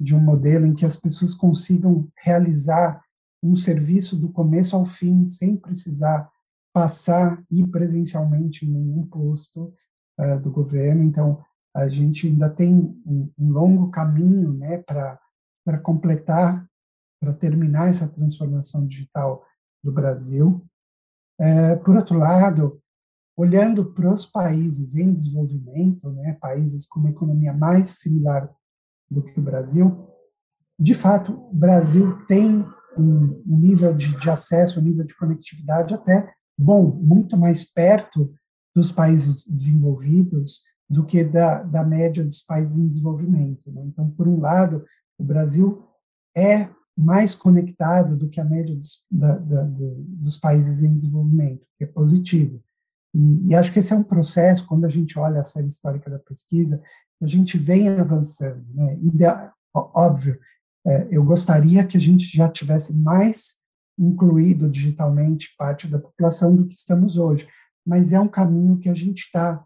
[0.00, 3.02] de um modelo em que as pessoas consigam realizar
[3.42, 6.28] um serviço do começo ao fim, sem precisar
[6.72, 9.72] passar ir presencialmente em nenhum posto
[10.18, 11.02] uh, do governo.
[11.02, 11.40] Então,
[11.74, 12.74] a gente ainda tem
[13.06, 16.68] um, um longo caminho né, para completar,
[17.20, 19.44] para terminar essa transformação digital
[19.82, 20.64] do Brasil.
[21.38, 22.80] É, por outro lado,
[23.36, 28.50] olhando para os países em desenvolvimento, né, países com uma economia mais similar
[29.10, 30.08] do que o Brasil,
[30.78, 32.64] de fato, o Brasil tem
[32.96, 38.32] um, nível de, de, acesso, um nível de conectividade até bom, muito mais perto
[38.74, 43.70] dos países desenvolvidos do que da, da média dos países em desenvolvimento.
[43.70, 43.82] Né?
[43.86, 44.84] Então, por um lado,
[45.18, 45.84] o Brasil
[46.36, 46.68] é
[46.98, 51.86] mais conectado do que a média dos, da, da, dos países em desenvolvimento, que é
[51.86, 52.60] positivo.
[53.14, 56.10] E, e, acho que esse é um processo, quando a gente olha a série histórica
[56.10, 56.82] da pesquisa,
[57.22, 58.64] a gente vem avançando.
[58.74, 58.98] Né?
[59.00, 60.38] Ideal, óbvio,
[60.84, 63.58] é, eu gostaria que a gente já tivesse mais
[63.96, 67.46] incluído digitalmente parte da população do que estamos hoje,
[67.86, 69.64] mas é um caminho que a gente está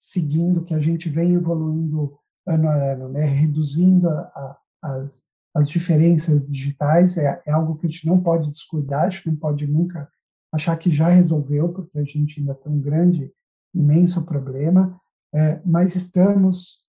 [0.00, 3.24] seguindo, que a gente vem evoluindo ano a ano, né?
[3.26, 5.22] reduzindo a, a, as,
[5.54, 9.36] as diferenças digitais, é, é, algo que a gente não pode descuidar, a gente não
[9.36, 10.08] pode nunca
[10.52, 13.32] achar que já resolveu, porque a gente ainda tem um grande,
[13.74, 15.00] imenso problema,
[15.34, 16.84] é, mas estamos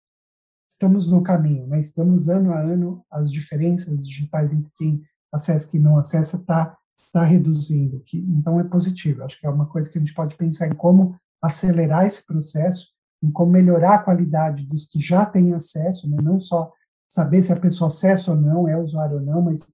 [0.70, 1.80] estamos no caminho, né?
[1.80, 6.76] estamos ano a ano, as diferenças digitais entre quem acessa e quem não acessa está
[7.14, 9.24] tá reduzindo, que, então é positivo.
[9.24, 12.88] Acho que é uma coisa que a gente pode pensar em como acelerar esse processo,
[13.22, 16.18] em como melhorar a qualidade dos que já têm acesso, né?
[16.22, 16.72] não só
[17.12, 19.68] saber se a pessoa acessa ou não, é usuário ou não, mas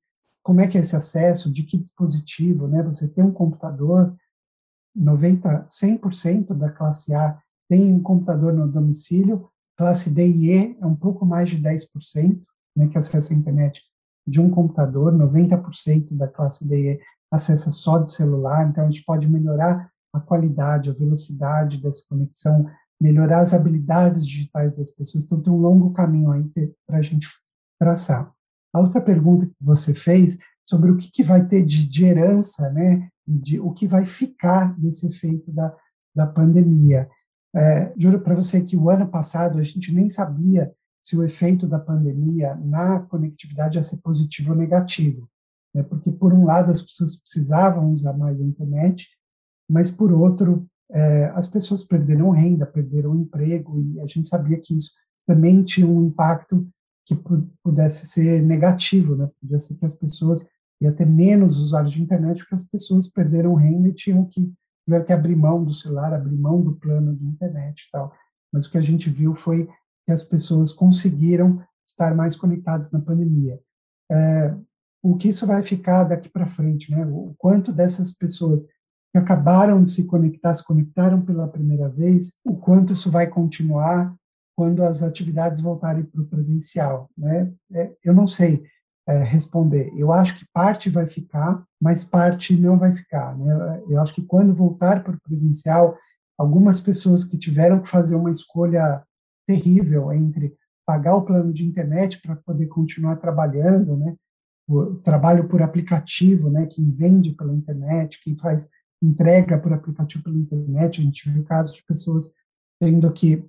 [0.43, 2.81] como é que é esse acesso, de que dispositivo, né?
[2.83, 4.15] Você tem um computador,
[4.95, 10.85] 90, 100% da classe A tem um computador no domicílio, Classe D e E é
[10.85, 12.41] um pouco mais de 10%,
[12.75, 13.81] né, que acessa a internet
[14.25, 18.87] de um computador, 90% da classe D e E acessa só do celular, então a
[18.87, 22.65] gente pode melhorar a qualidade, a velocidade dessa conexão,
[22.99, 26.43] melhorar as habilidades digitais das pessoas, então tem um longo caminho aí
[26.85, 27.27] para a gente
[27.79, 28.31] traçar.
[28.73, 30.37] A outra pergunta que você fez
[30.67, 34.05] sobre o que, que vai ter de, de herança, né, e de o que vai
[34.05, 35.75] ficar desse efeito da,
[36.15, 37.09] da pandemia.
[37.55, 40.73] É, juro para você que o ano passado a gente nem sabia
[41.03, 45.29] se o efeito da pandemia na conectividade ia ser positivo ou negativo.
[45.73, 45.81] Né?
[45.83, 49.07] Porque, por um lado, as pessoas precisavam usar mais a internet,
[49.69, 54.75] mas, por outro, é, as pessoas perderam renda, perderam emprego, e a gente sabia que
[54.75, 54.91] isso
[55.25, 56.67] também tinha um impacto
[57.05, 57.15] que
[57.63, 59.29] pudesse ser negativo, né?
[59.41, 60.45] Podia ser que as pessoas
[60.81, 64.53] ia ter menos usuários de internet porque as pessoas perderam renda e tinham que
[64.85, 68.13] tiveram que abrir mão do celular, abrir mão do plano de internet e tal.
[68.51, 69.67] Mas o que a gente viu foi
[70.05, 73.59] que as pessoas conseguiram estar mais conectadas na pandemia.
[74.09, 74.55] É,
[75.01, 77.05] o que isso vai ficar daqui para frente, né?
[77.05, 78.65] O quanto dessas pessoas
[79.17, 84.15] acabaram de se conectar, se conectaram pela primeira vez, o quanto isso vai continuar
[84.55, 87.51] quando as atividades voltarem para o presencial, né?
[87.71, 88.63] É, eu não sei
[89.07, 89.91] é, responder.
[89.95, 93.37] Eu acho que parte vai ficar, mas parte não vai ficar.
[93.37, 93.83] Né?
[93.87, 95.95] Eu acho que quando voltar para o presencial,
[96.37, 99.03] algumas pessoas que tiveram que fazer uma escolha
[99.47, 100.53] terrível entre
[100.85, 104.15] pagar o plano de internet para poder continuar trabalhando, né?
[104.69, 106.65] O trabalho por aplicativo, né?
[106.65, 108.69] Quem vende pela internet, quem faz
[109.01, 112.33] entrega por aplicativo pela internet, a gente viu casos de pessoas
[112.79, 113.45] tendo que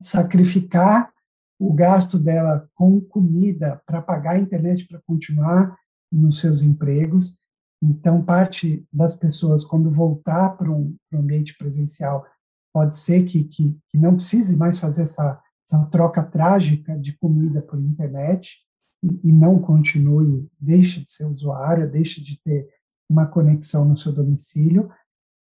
[0.00, 1.12] sacrificar
[1.58, 5.76] o gasto dela com comida para pagar a internet para continuar
[6.12, 7.40] nos seus empregos.
[7.82, 12.26] Então, parte das pessoas, quando voltar para um, ambiente presencial,
[12.72, 17.62] pode ser que, que, que, não precise mais fazer essa, essa troca trágica de comida
[17.62, 18.58] por internet
[19.02, 22.68] e, e não continue, deixe de ser usuária, deixe de ter
[23.08, 24.90] uma conexão no seu domicílio.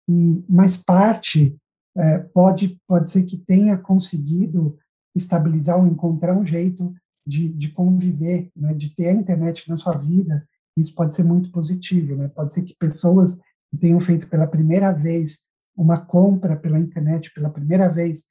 [0.08, 1.56] E, mas parte
[1.96, 4.76] é, pode, pode ser que tenha conseguido
[5.14, 6.92] estabilizar ou encontrar um jeito
[7.26, 10.46] de, de conviver, né, de ter a internet na sua vida,
[10.76, 12.28] isso pode ser muito positivo, né?
[12.28, 13.34] Pode ser que pessoas
[13.70, 15.40] que tenham feito pela primeira vez
[15.76, 18.24] uma compra pela internet, pela primeira vez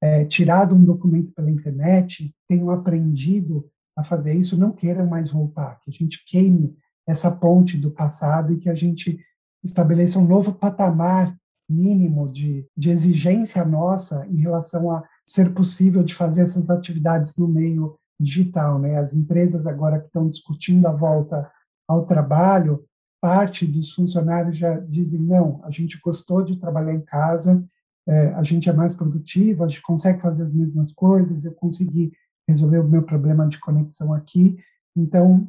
[0.00, 5.80] é, tirado um documento pela internet, tenham aprendido a fazer isso, não queiram mais voltar,
[5.80, 6.76] que a gente queime
[7.08, 9.18] essa ponte do passado e que a gente
[9.64, 11.34] estabeleça um novo patamar
[11.68, 17.48] mínimo de, de exigência nossa em relação a ser possível de fazer essas atividades no
[17.48, 18.78] meio digital.
[18.78, 18.98] Né?
[18.98, 21.50] As empresas agora que estão discutindo a volta
[21.88, 22.84] ao trabalho,
[23.20, 27.64] parte dos funcionários já dizem, não, a gente gostou de trabalhar em casa,
[28.06, 32.12] é, a gente é mais produtivo, a gente consegue fazer as mesmas coisas, eu consegui
[32.46, 34.58] resolver o meu problema de conexão aqui.
[34.96, 35.48] Então,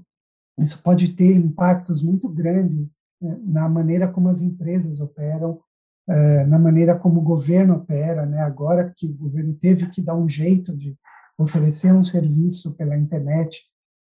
[0.60, 2.88] isso pode ter impactos muito grandes
[3.22, 5.60] né, na maneira como as empresas operam,
[6.07, 8.41] é, na maneira como o governo opera, né?
[8.41, 10.97] Agora que o governo teve que dar um jeito de
[11.38, 13.62] oferecer um serviço pela internet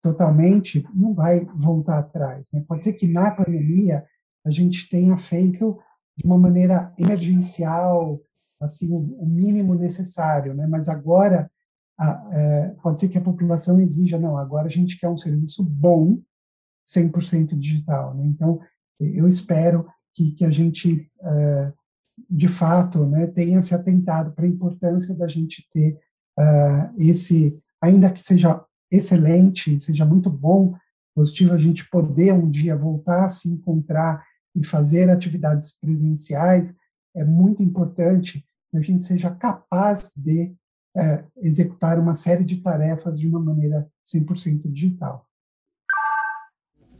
[0.01, 2.63] totalmente, não vai voltar atrás, né?
[2.67, 4.05] Pode ser que na pandemia
[4.45, 5.77] a gente tenha feito
[6.17, 8.19] de uma maneira emergencial,
[8.59, 10.65] assim, o mínimo necessário, né?
[10.67, 11.51] Mas agora
[11.99, 15.63] a, é, pode ser que a população exija, não, agora a gente quer um serviço
[15.63, 16.19] bom,
[16.89, 18.25] 100% digital, né?
[18.25, 18.59] Então,
[18.99, 21.73] eu espero que, que a gente, é,
[22.29, 25.97] de fato, né, tenha se atentado para a importância da gente ter
[26.37, 30.75] é, esse, ainda que seja excelente, seja muito bom,
[31.15, 34.23] positivo a gente poder um dia voltar a se encontrar
[34.55, 36.75] e fazer atividades presenciais,
[37.15, 40.53] é muito importante que a gente seja capaz de
[40.95, 45.25] é, executar uma série de tarefas de uma maneira 100% digital.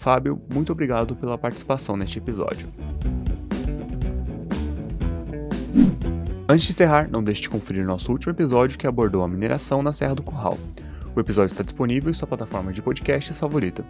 [0.01, 2.67] Fábio, muito obrigado pela participação neste episódio.
[6.49, 9.93] Antes de encerrar, não deixe de conferir nosso último episódio que abordou a mineração na
[9.93, 10.57] Serra do Curral.
[11.15, 13.85] O episódio está disponível em sua plataforma de podcasts favorita.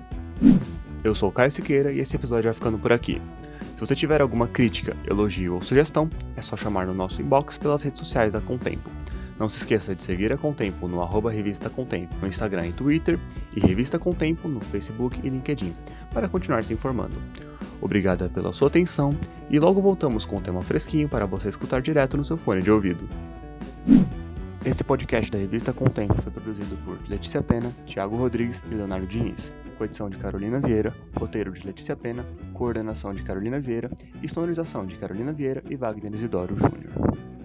[1.01, 3.21] Eu sou o Caio Siqueira e esse episódio vai ficando por aqui.
[3.75, 7.83] Se você tiver alguma crítica, elogio ou sugestão, é só chamar no nosso inbox pelas
[7.83, 8.89] redes sociais da Contempo.
[9.41, 13.17] Não se esqueça de seguir a Contempo no arroba Revista Contempo no Instagram e Twitter
[13.55, 15.73] e Revista Contempo no Facebook e LinkedIn
[16.13, 17.15] para continuar se informando.
[17.81, 19.17] Obrigada pela sua atenção
[19.49, 22.69] e logo voltamos com um tema fresquinho para você escutar direto no seu fone de
[22.69, 23.09] ouvido.
[24.63, 29.51] Este podcast da revista Contempo foi produzido por Letícia Pena, Thiago Rodrigues e Leonardo Diniz,
[29.75, 32.23] com edição de Carolina Vieira, roteiro de Letícia Pena,
[32.53, 33.89] coordenação de Carolina Vieira
[34.21, 37.40] e sonorização de Carolina Vieira e Wagner Isidoro Júnior.